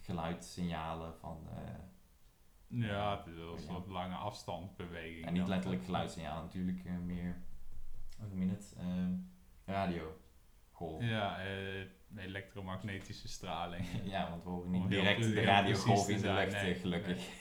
[0.00, 1.48] geluidssignalen van...
[1.56, 5.26] eh, Ja, het is wel een soort lange afstandsbeweging.
[5.26, 7.36] en niet letterlijk geluidssignalen, natuurlijk eh, meer...
[8.18, 8.74] Hoe noem je het?
[8.78, 8.86] Eh,
[9.74, 10.18] radio.
[10.72, 11.02] Golf.
[11.02, 11.84] Ja, eh,
[12.16, 13.86] elektromagnetische straling.
[14.14, 16.74] Ja, want we horen niet direct de radiogolf in te de lucht, nee.
[16.74, 17.40] eh, gelukkig.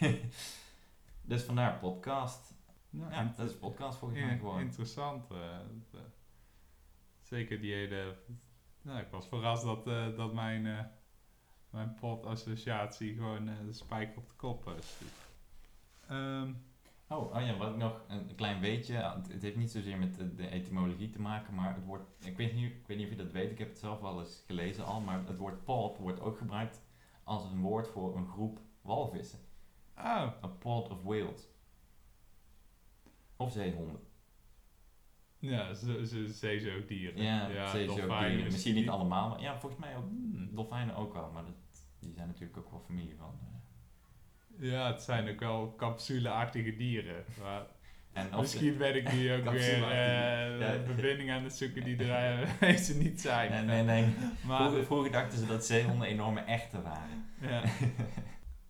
[1.21, 2.53] dus vandaar podcast.
[2.89, 4.59] Nou, Ja, dat is podcast volgens mij gewoon.
[4.59, 5.31] Interessant.
[5.31, 5.55] eh,
[5.93, 5.99] eh,
[7.21, 8.17] zeker die hele...
[8.83, 10.85] Nou, ik was verrast dat, eh, dat mijn, eh
[11.69, 14.97] mijn pot-associatie gewoon eh, de spijker op de kop is.
[16.07, 16.53] Ehm,
[17.07, 18.93] Oh, oh ja, wat ik nog een klein weetje.
[18.93, 22.01] ja, Het, het heeft niet zozeer met de, de etymologie te maken, maar het woord.
[22.19, 24.19] Ik weet, niet, ik weet niet of je dat weet, ik heb het zelf wel
[24.19, 26.81] eens gelezen al, maar het woord pod wordt ook gebruikt
[27.23, 29.39] als een woord voor een groep walvissen.
[29.97, 30.03] oh,
[30.43, 31.47] A pod of whales.
[33.37, 33.99] Of zeehonden.
[35.51, 37.21] Ja, ze, ze, zeezoogdieren.
[37.23, 38.43] Ja, dolfijnen zeezoogdieren.
[38.43, 40.05] Misschien niet allemaal, maar ja, volgens mij ook.
[40.09, 40.49] Hmm.
[40.55, 41.53] Dolfijnen ook wel, maar dat,
[41.99, 43.39] die zijn natuurlijk ook wel familie van.
[43.41, 44.71] eh.
[44.71, 47.23] Ja, het zijn ook wel capsuleachtige dieren.
[47.41, 47.61] Maar
[48.13, 50.73] En misschien ben ik nu ook weer Ja.
[50.73, 53.51] een verbinding aan het zoeken die er eh, ze niet zijn.
[53.51, 54.13] Nee, nee, nee.
[54.45, 57.25] Maar Vroeger, vroeger dachten ze dat zeehonden enorme echten waren.
[57.41, 57.63] ja.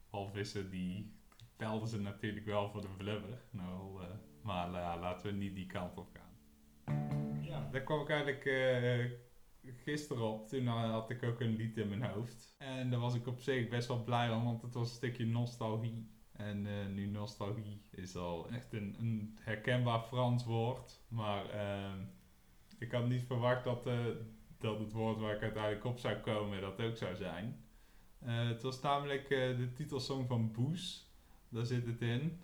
[0.10, 1.12] walvissen die
[1.58, 3.42] pelden ze natuurlijk wel voor de blubber.
[3.50, 4.02] Nou,
[4.42, 6.23] maar laten we niet die kant op gaan.
[7.41, 10.48] Ja, daar kwam ik eigenlijk eh, gisteren op.
[10.48, 12.56] Toen had ik ook een lied in mijn hoofd.
[12.58, 15.26] En daar was ik op zich best wel blij om, want het was een stukje
[15.26, 16.12] nostalgie.
[16.32, 21.02] En eh, nu nostalgie is al echt een, een herkenbaar Frans woord.
[21.08, 22.00] Maar ehm,
[22.78, 24.06] ik had niet verwacht dat, eh,
[24.58, 27.62] dat het woord waar ik uiteindelijk op zou komen, dat ook zou zijn.
[28.24, 31.12] Het was namelijk de titelsong van Boes.
[31.50, 32.41] Daar zit het in.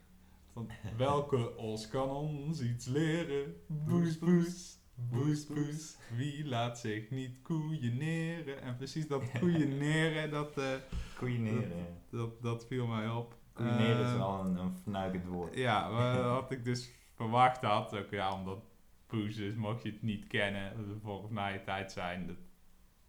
[0.53, 3.55] Van welke os kan ons iets leren?
[3.67, 4.77] Boes, boes.
[4.95, 5.97] Boes, boes.
[6.15, 8.61] Wie laat zich niet koeieneren?
[8.61, 10.73] En precies dat koeieneren, dat, eh,
[11.17, 11.85] Koeieneren.
[12.09, 13.37] dat, dat viel mij op.
[13.53, 15.55] Koeieneren is Eh, wel een, een fnuikend woord.
[15.55, 15.91] ja,
[16.39, 18.63] wat ik dus verwacht had, ook ja, omdat
[19.07, 22.35] Poes is, mocht je het niet kennen, dat het mij een tijd zijn, dat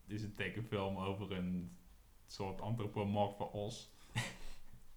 [0.06, 1.76] is een tekenfilm over een
[2.26, 3.92] soort antropomorfe os,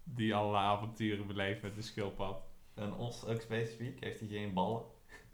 [0.04, 2.42] die allerlei avonturen beleeft met de schildpad.
[2.74, 4.82] Een os ook specifiek, heeft hij geen ballen?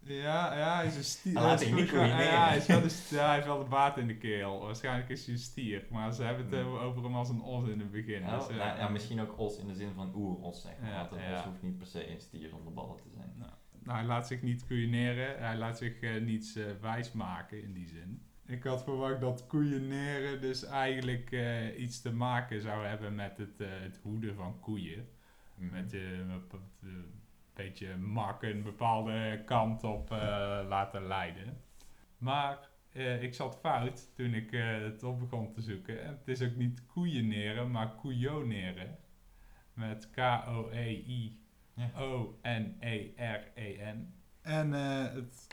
[0.03, 1.33] Ja, ja, hij is een stier.
[1.35, 3.47] Hij laat hij zich is niet goed- ja, hij, is wel de ja, hij heeft
[3.47, 4.61] wel de baard in de keel.
[4.61, 6.77] Waarschijnlijk is hij een stier, maar ze hebben het Hmm.
[6.77, 8.21] over- hem als een os in het begin.
[8.23, 10.91] Ja, dus, eh, nou, ja, misschien ook os in de zin van oeros, zeg maar.
[10.91, 11.39] Ja, want een ja.
[11.39, 13.33] os hoeft niet per se een stier zonder ballen te zijn.
[13.37, 13.51] Nou,
[13.83, 15.39] nou, hij laat zich niet koeieneren.
[15.39, 18.23] Hij laat zich eh, niets eh, wijs maken in die zin.
[18.51, 23.61] Ik had verwacht dat koeieneren dus eigenlijk eh, iets te maken zou hebben met het,
[23.61, 25.09] eh, het hoeden van koeien.
[25.55, 25.71] Mhm.
[25.71, 26.43] Met eh, een
[27.55, 30.11] beetje mak een bepaalde kant op
[30.69, 31.63] laten leiden.
[32.19, 32.69] Maar
[33.21, 36.03] ik zat fout toen ik het op begon te zoeken.
[36.03, 38.99] En het is ook niet koeieneren, maar koeioneren.
[39.73, 41.39] Met K-O-E-I
[41.75, 41.91] Ja.
[41.99, 42.55] O-N-E-R-E-N.
[44.43, 45.47] En het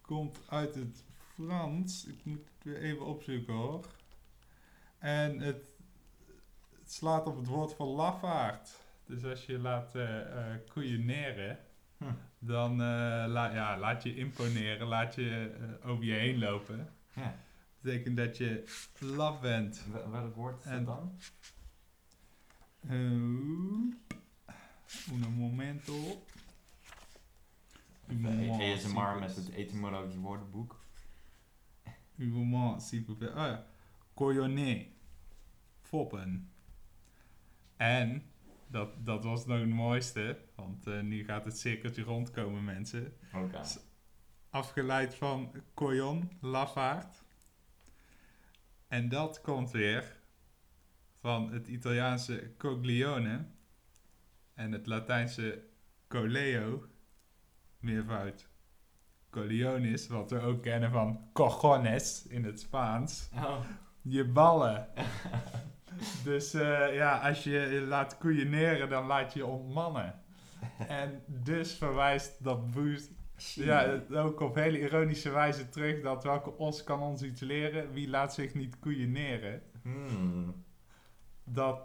[0.00, 1.09] komt uit het
[1.44, 2.04] Frans.
[2.06, 3.86] Ik moet het weer even opzoeken hoor.
[4.98, 5.64] En het,
[6.78, 8.70] het slaat op het woord van lafaard.
[9.06, 9.94] Dus als je laat
[10.68, 11.58] koeieneren,
[11.96, 12.04] Hm.
[12.38, 15.52] dan eh, la- ja, laat je imponeren, laat je
[15.84, 16.88] over je heen lopen.
[17.14, 17.34] Ja.
[17.80, 18.64] betekent dat je
[18.98, 19.84] laf bent.
[19.92, 21.18] Wel- Welk woord is dat dan?
[22.84, 22.92] Uh,
[25.12, 25.94] un momento.
[28.60, 30.78] ASMR met het etymologisch woordenboek.
[32.28, 33.32] Moment, s'il vous plaît.
[33.32, 33.66] Oh ja.
[34.14, 34.92] Coyonné.
[35.80, 36.50] Foppen.
[37.76, 38.22] En,
[38.66, 43.12] dat, dat was nog het mooiste, want eh, nu gaat het cirkeltje rondkomen, mensen.
[43.34, 43.60] Oké.
[44.50, 47.24] afgeleid van coyon, lafaard.
[48.88, 50.16] En dat komt weer
[51.20, 53.44] van het Italiaanse coglione
[54.54, 55.62] en het Latijnse
[56.08, 56.86] coleo,
[57.78, 58.49] meervoud.
[59.30, 63.28] Colionis, wat we ook kennen van cojones in het Spaans.
[63.34, 63.58] Oh.
[64.02, 64.88] Je ballen.
[66.24, 70.22] dus eh, ja, als je je laat koeieneren, dan laat je je ontmannen.
[70.88, 73.10] en dus verwijst dat boost
[73.54, 78.08] ja, ook op hele ironische wijze terug dat welke os kan ons iets leren, wie
[78.08, 79.62] laat zich niet koeieneren.
[79.82, 80.64] Hmm.
[81.44, 81.80] Dat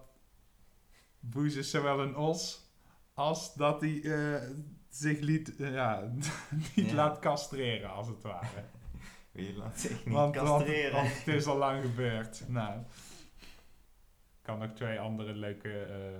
[1.19, 2.69] Boes is zowel een os
[3.13, 4.49] als dat hij eh,
[4.95, 6.11] zich liet, eh, ja,
[6.75, 6.93] niet Ja.
[6.95, 8.63] laat castreren, als het ware.
[9.31, 10.93] Je laat zich niet Want, castreren.
[10.93, 12.43] want het is al lang gebeurd.
[12.47, 15.81] Nou, ik kan nog twee andere leuke...
[15.83, 16.19] eh,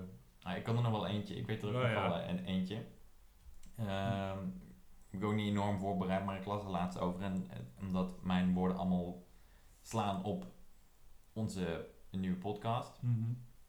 [0.52, 1.36] Ah, ik kan er nog wel eentje.
[1.36, 2.10] Ik weet er ook Oh, nog ja.
[2.10, 2.86] wel een eentje.
[3.78, 4.38] Ehm,
[5.10, 7.22] ik ben ook niet enorm voorbereid, maar ik las er laatst over.
[7.22, 7.48] En
[7.80, 9.24] omdat mijn woorden allemaal
[9.82, 10.46] slaan op
[11.34, 13.00] onze nieuwe podcast,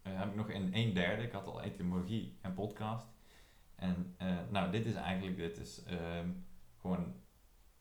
[0.02, 1.22] eh, heb ik nog een, een derde.
[1.22, 3.06] Ik had al etymologie en podcast.
[3.76, 6.28] En eh, nou, dit is eigenlijk dit is, ehm,
[6.80, 7.14] gewoon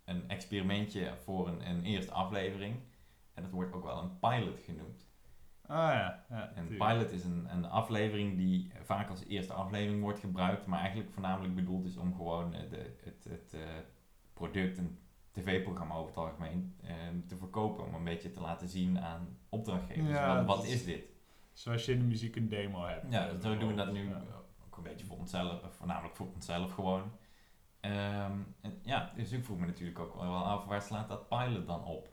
[0.06, 2.76] een experimentje voor een, een eerste aflevering.
[3.34, 5.08] En dat wordt ook wel een pilot genoemd.
[5.68, 6.92] Ah ja, ja Een tuurlijk.
[6.92, 11.56] pilot is een, een aflevering die vaak als eerste aflevering wordt gebruikt, maar eigenlijk voornamelijk
[11.56, 13.60] bedoeld is om gewoon eh, de, het, het eh,
[14.34, 14.98] product, een
[15.32, 16.94] tv-programma over het algemeen, eh,
[17.28, 17.86] te verkopen.
[17.86, 20.10] Om een beetje te laten zien aan opdrachtgevers.
[20.10, 21.04] Ja, wat, is is- dit?
[21.54, 23.12] Zoals je in de muziek een demo hebt.
[23.12, 24.10] Ja, zo doen we dat nu.
[24.78, 27.12] Ook een beetje voor onszelf, of voornamelijk voor onszelf gewoon.
[27.80, 31.68] Ehm, en ja, dus ik vroeg me natuurlijk ook wel af, waar slaat dat pilot
[31.68, 32.10] dan op?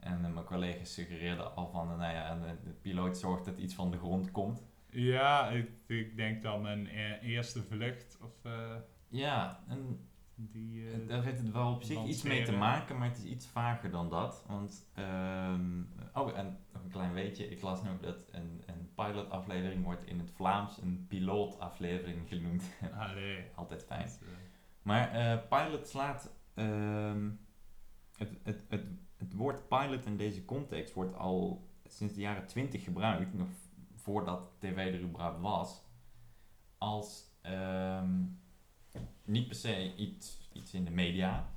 [0.00, 3.58] En eh, mijn collega's suggereerden al van, eh, nou ja, de, de piloot zorgt dat
[3.58, 4.62] iets van de grond komt.
[4.94, 8.76] Ja, ik, ik denk dan een eh, eerste vlucht of eh,
[9.08, 10.86] Ja, en die...
[10.86, 13.24] eh, Eh, Daar heeft het wel op zich iets mee te maken, maar het is
[13.24, 14.44] iets vager dan dat.
[14.46, 15.80] Want, ehm,
[16.14, 17.48] oh, en nog een klein weetje.
[17.50, 22.64] Ik las nog dat een, een pilot-aflevering wordt in het Vlaams een piloot-aflevering genoemd.
[22.98, 23.44] ah, nee.
[23.54, 24.04] Altijd fijn.
[24.06, 24.10] Eh,
[24.82, 26.32] Maar pilot slaat...
[26.54, 27.30] ehm,
[28.16, 28.84] het, het, het,
[29.16, 33.48] het woord pilot in deze context wordt al sinds de jaren twintig gebruikt, nog
[33.94, 35.82] voordat tv er überhaupt was,
[36.78, 38.20] als ehm,
[39.24, 41.48] niet per se iets, iets in de media,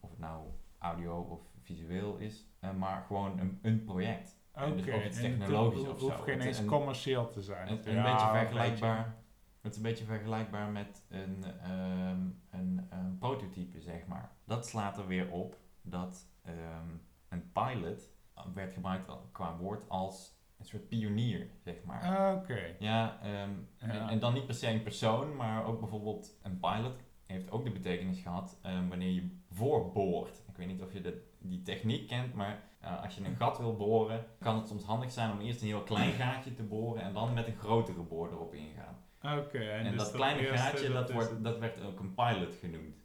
[0.00, 0.46] of het nou
[0.78, 4.36] audio of visueel is, eh, maar gewoon een, een project.
[4.54, 7.68] Dus Oké, iets het technologisch ho- of hoeft geen Het eens een- commercieel te zijn.
[7.68, 9.16] Het, Ja, een beetje een vergelijkbaar.
[9.60, 12.20] Het is een beetje vergelijkbaar met een, ehm,
[12.50, 14.30] een, een prototype, zeg maar.
[14.44, 16.88] Dat slaat er weer op dat ehm,
[17.28, 18.10] een pilot
[18.54, 22.02] werd gebruikt qua woord als een soort pionier, zeg maar.
[22.02, 22.74] Ah, Oké.
[22.78, 24.10] Ja, ehm, En, Ja.
[24.10, 27.70] en dan niet per se een persoon, maar ook bijvoorbeeld een pilot heeft ook de
[27.70, 30.42] betekenis gehad ehm, wanneer je voorboort.
[30.48, 33.58] Ik weet niet of je de, die techniek kent, maar eh, als je een gat
[33.58, 37.02] wil boren, kan het soms handig zijn om eerst een heel klein gaatje te boren
[37.02, 38.96] en dan met een grotere boor erop ingaan.
[39.38, 42.96] Oké, En, dus dat kleine gaatje, dat, wordt, het- dat werd ook een pilot genoemd.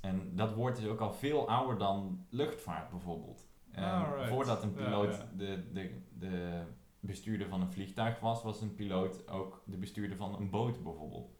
[0.00, 3.48] En dat woord is ook al veel ouder dan luchtvaart bijvoorbeeld.
[3.72, 4.28] Ehm, Alright.
[4.28, 5.30] Voordat een piloot ja.
[5.36, 6.62] De, de, de
[7.00, 11.38] bestuurder van een vliegtuig was, was een piloot ook de bestuurder van een boot bijvoorbeeld.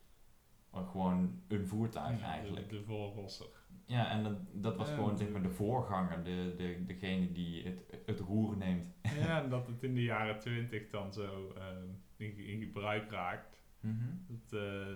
[0.70, 2.68] Of gewoon een voertuig Ja, eigenlijk.
[2.68, 3.46] De, de voorrosser.
[3.84, 7.64] Ja, en dat, dat was gewoon de- zeg maar de voorganger, de, de, degene die
[7.64, 8.90] het, het roer neemt.
[9.02, 13.58] ja, en dat het in de jaren twintig dan zo ehm, in, in gebruik raakt.
[14.28, 14.86] Dat eh,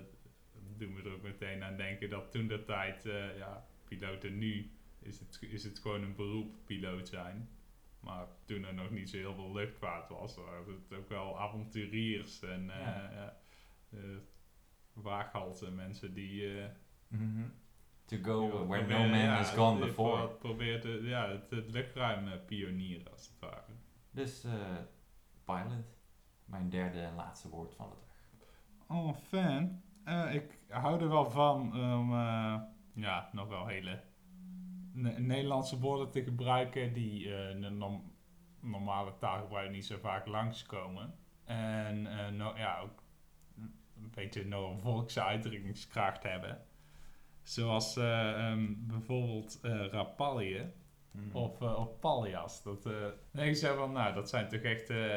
[0.53, 4.39] dat doen we er ook meteen aan denken dat toen de tijd, eh, ja, piloten
[4.39, 4.71] nu
[5.05, 7.49] is het, is het gewoon een beroep piloot zijn.
[8.01, 12.43] Maar toen er nog niet zo heel veel luchtvaart was, waren het ook wel avonturiers
[12.43, 13.11] en eh Ja.
[13.13, 13.37] ja,
[13.91, 13.99] eh,
[14.93, 16.59] waaghalzen, mensen die...
[16.61, 16.69] eh,
[17.09, 17.43] Mhm.
[18.07, 20.27] To go where no man ja, has gone before.
[20.27, 23.73] pro- Probeerde ja, het, het luchtruim eh, pionieren als het ware.
[24.11, 24.53] Dus eh,
[25.45, 25.85] pilot,
[26.45, 28.97] mijn derde en laatste woord van de dag.
[28.99, 29.83] Oh, fan.
[30.05, 32.61] Eh, ik hou er wel van om eh,
[32.95, 34.03] ja, nog wel hele
[35.03, 38.13] Nederlandse woorden te gebruiken die eh, in de norm-
[38.61, 41.15] normale taalgebruik niet zo vaak langskomen.
[41.45, 43.03] En eh, no- ja, ook
[43.97, 46.65] een beetje een volkse uitdrukkingskracht hebben.
[47.43, 50.73] Zoals eh, ehm, bijvoorbeeld eh rapalje
[51.11, 51.37] Mhm.
[51.37, 52.63] of, eh, of paljas.
[52.63, 55.17] Dat, eh nee, ik zeg van, nou, dat zijn toch echt, eh,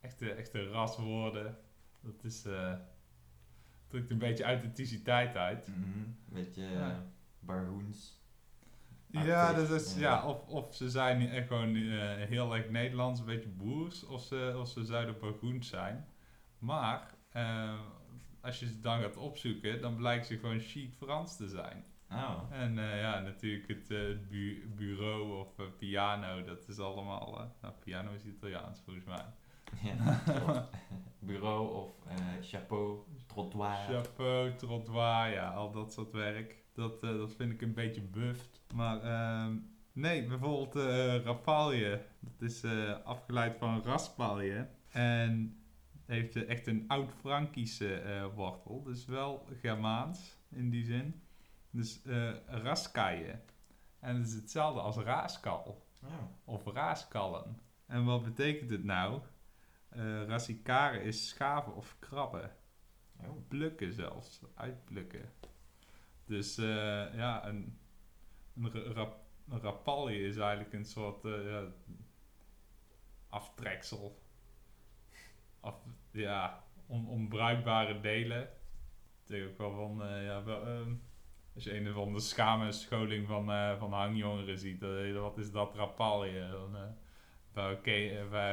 [0.00, 1.58] echte, echte raswoorden.
[2.00, 2.74] Dat is, eh
[3.86, 5.68] drukt een beetje authenticiteit uit.
[5.68, 6.08] Mhm.
[6.24, 6.90] Beetje Ja.
[6.90, 6.96] eh,
[7.38, 8.15] barhoens.
[9.24, 10.26] Ja, dat is, ja.
[10.26, 14.56] of, of ze zijn echt gewoon eh, heel erg Nederlands, een beetje boers, of ze,
[14.60, 16.06] of ze zouden Burgoens zijn.
[16.58, 17.78] Maar eh,
[18.40, 21.84] als je ze dan gaat opzoeken, dan blijkt ze gewoon chic Frans te zijn.
[22.10, 22.42] Oh.
[22.50, 23.88] En eh, ja, natuurlijk het
[24.28, 25.48] bu- bureau of
[25.78, 27.50] piano, dat is allemaal...
[27.60, 29.24] nou, piano is Italiaans volgens mij.
[29.82, 30.20] Ja.
[31.18, 31.90] Bureau of
[32.40, 33.76] chapeau, trottoir.
[33.76, 36.64] Chapeau, trottoir, ja, al dat soort werk.
[36.76, 38.60] Dat, eh, dat vind ik een beetje bufft.
[38.74, 39.56] Maar ehm,
[39.92, 42.02] nee, bijvoorbeeld eh rapalje.
[42.20, 44.68] Dat is eh, afgeleid van raspalje.
[44.90, 45.60] En
[46.04, 48.82] heeft echt een oud-Frankische wortel.
[48.82, 51.22] Dus wel Germaans in die zin.
[51.70, 52.02] Dus
[52.46, 53.40] raskaje.
[54.00, 55.86] En het is hetzelfde als raaskal.
[56.04, 56.12] Oh.
[56.44, 57.60] Of raaskallen.
[57.86, 59.20] En wat betekent het nou?
[59.88, 62.50] Eh rasicare is schaven of krabben
[63.20, 63.48] Oh.
[63.48, 65.32] plukken zelfs, uitplukken.
[66.26, 67.78] Dus eh, ja, een,
[68.56, 69.18] een, ra- rap,
[69.48, 71.64] een rapalje is eigenlijk een soort eh, ja,
[73.28, 74.22] aftreksel.
[75.60, 75.74] Af,
[76.10, 78.42] ja, on, onbruikbare delen.
[78.42, 80.94] Ik denk ook wel van, eh, ja, wel, ehm,
[81.54, 84.80] als je een of andere schamenscholing van, eh van hangjongeren ziet,
[85.14, 86.48] wat is dat rapalje?
[86.50, 86.76] Dan,
[87.52, 88.52] bij elkaar, eh, bij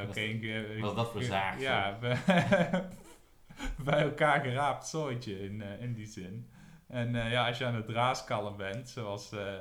[0.80, 1.21] Wat dat voor
[1.59, 2.17] Ja, bij,
[3.86, 6.49] bij elkaar geraapt zooitje in, in die zin.
[6.93, 9.57] En eh, ja, als je aan het raaskallen bent, zoals eh,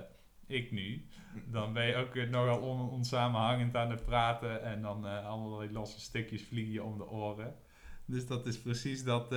[0.46, 1.06] ik nu,
[1.46, 6.00] dan ben je ook nogal on, onsamenhangend aan het praten en dan eh allerlei losse
[6.00, 7.54] stukjes vliegen je om de oren.
[8.04, 9.34] Dus dat is precies dat,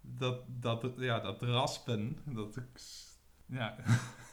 [0.00, 2.18] dat, dat, ja, dat raspen.
[2.24, 2.58] Dat,
[3.46, 3.76] ja,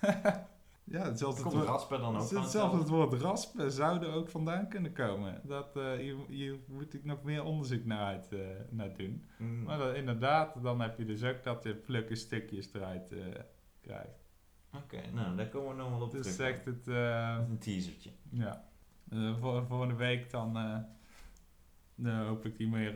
[0.90, 2.78] ja zelfs het woord- raspen dan ook hetzelfde?
[2.78, 5.42] het woord raspen zou er ook vandaan kunnen komen.
[5.44, 9.28] Dat, eh, hier, hier moet ik nog meer onderzoek naar, uit, eh, naar doen.
[9.38, 9.64] Mm.
[9.64, 13.20] Maar dat, inderdaad, dan heb je dus ook dat je plukken stukjes eruit eh,
[13.82, 14.28] krijgt.
[14.76, 16.36] Oké, nou, daar komen we nog wel op Dus terug.
[16.38, 16.96] zegt het, Dat
[17.46, 18.10] is een teasertje.
[18.30, 18.68] ja.
[19.40, 20.58] Voor, volgende week dan,
[22.04, 22.94] hoop ik hier meer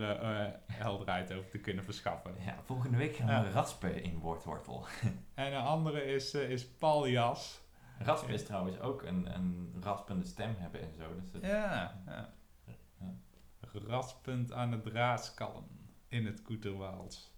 [0.68, 2.36] helderheid over te kunnen verschaffen.
[2.46, 4.86] Ja, volgende week gaan we raspen in woordwortel.
[5.34, 7.62] En een andere is, is paljas.
[8.06, 11.04] Raspen is trouwens ook een, een raspende stem hebben en zo.
[11.16, 12.34] Dus Ja, ja.
[13.00, 13.14] Ja.
[13.88, 15.64] Raspend aan het raaskallen
[16.08, 17.32] in het Koeterwaals.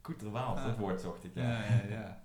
[0.00, 0.64] Koeterwaals, Ah.
[0.64, 1.34] dat woord zocht ik.
[1.34, 1.42] Ja.
[1.42, 2.24] Ja, ja, ja.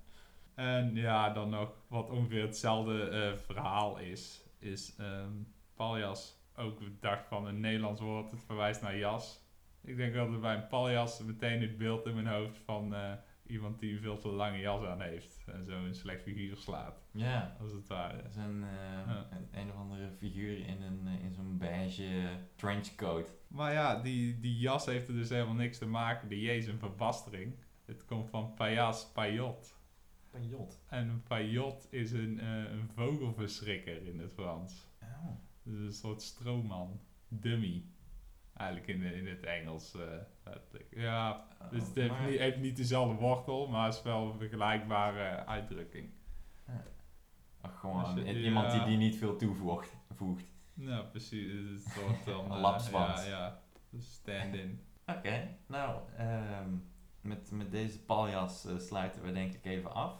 [0.56, 5.32] En ja, dan nog wat ongeveer hetzelfde eh, verhaal is, is ehm
[5.74, 9.40] paljas ook dacht van een Nederlands woord, het verwijst naar jas.
[9.82, 13.12] Ik denk altijd bij een paljas meteen het beeld in mijn hoofd van eh,
[13.52, 17.04] iemand die een veel te lange jas aan heeft en zo een slecht figuur slaat,
[17.12, 18.16] Ja, als het ware.
[18.22, 18.70] dat is een, eh,
[19.08, 19.28] Ja.
[19.32, 23.34] een, een of andere figuur in, een, eh, in zo'n beige trenchcoat.
[23.48, 26.30] Maar ja, die, die jas heeft er dus helemaal niks te maken.
[26.30, 27.54] De J is een verbastering.
[27.86, 29.80] Het komt van paillas, payot.
[30.32, 30.80] Pajot.
[30.90, 34.88] En een payot is een, eh, een vogelverschrikker in het Frans.
[35.02, 35.30] Oh.
[35.64, 37.00] Dus een soort stroomman.
[37.28, 37.84] Dummy.
[38.62, 39.94] Eigenlijk in, in het Engels.
[40.44, 40.88] letterlijk.
[40.90, 45.46] ja, dus het heeft, niet, heeft niet dezelfde wortel, maar het is wel een vergelijkbare
[45.46, 46.10] uitdrukking.
[47.62, 49.96] Ach, gewoon iemand die, die niet veel toevoegt.
[50.16, 50.46] Voegt.
[50.74, 51.52] Nou, precies.
[51.52, 52.28] Het is soort.
[52.52, 52.92] Een eh.
[52.92, 53.62] Ja, ja.
[54.00, 54.82] Stand-in.
[55.06, 56.70] Oké, nou, ehm,
[57.22, 60.14] met, met deze paljas eh, sluiten we denk ik even af.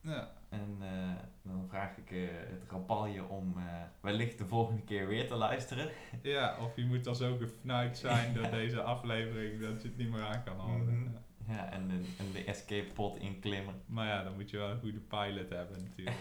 [0.00, 0.32] Ja.
[0.60, 3.62] En eh, dan vraag ik eh, het rapalje om eh,
[4.00, 5.90] wellicht de volgende keer weer te luisteren.
[6.22, 10.10] ja, of je moet dan zo gefnuikt zijn door deze aflevering dat je het niet
[10.10, 10.98] meer aan kan houden.
[10.98, 11.12] Mhm.
[11.12, 11.22] Ja.
[11.46, 13.74] Ja, en de, en de escape pod inklimmen.
[13.86, 16.16] Maar ja, dan moet je wel een goede pilot hebben natuurlijk.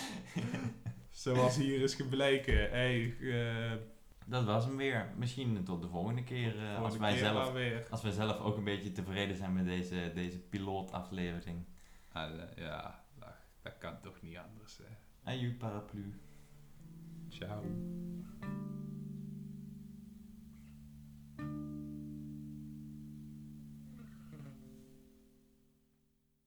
[1.10, 2.70] Zoals hier is gebleken.
[2.70, 3.14] Hey,
[4.26, 5.12] Dat was hem weer.
[5.16, 6.54] Misschien tot de volgende keer.
[6.78, 7.86] als, wij keer zelf, weer.
[7.90, 11.64] als wij zelf ook een beetje tevreden zijn met deze, deze pilootaflevering.
[12.12, 13.03] Ah, ja,
[13.64, 14.78] dat, kan toch niet anders.
[14.78, 14.96] Hè.
[15.30, 16.20] Aju paraplu.
[17.28, 17.62] Ciao.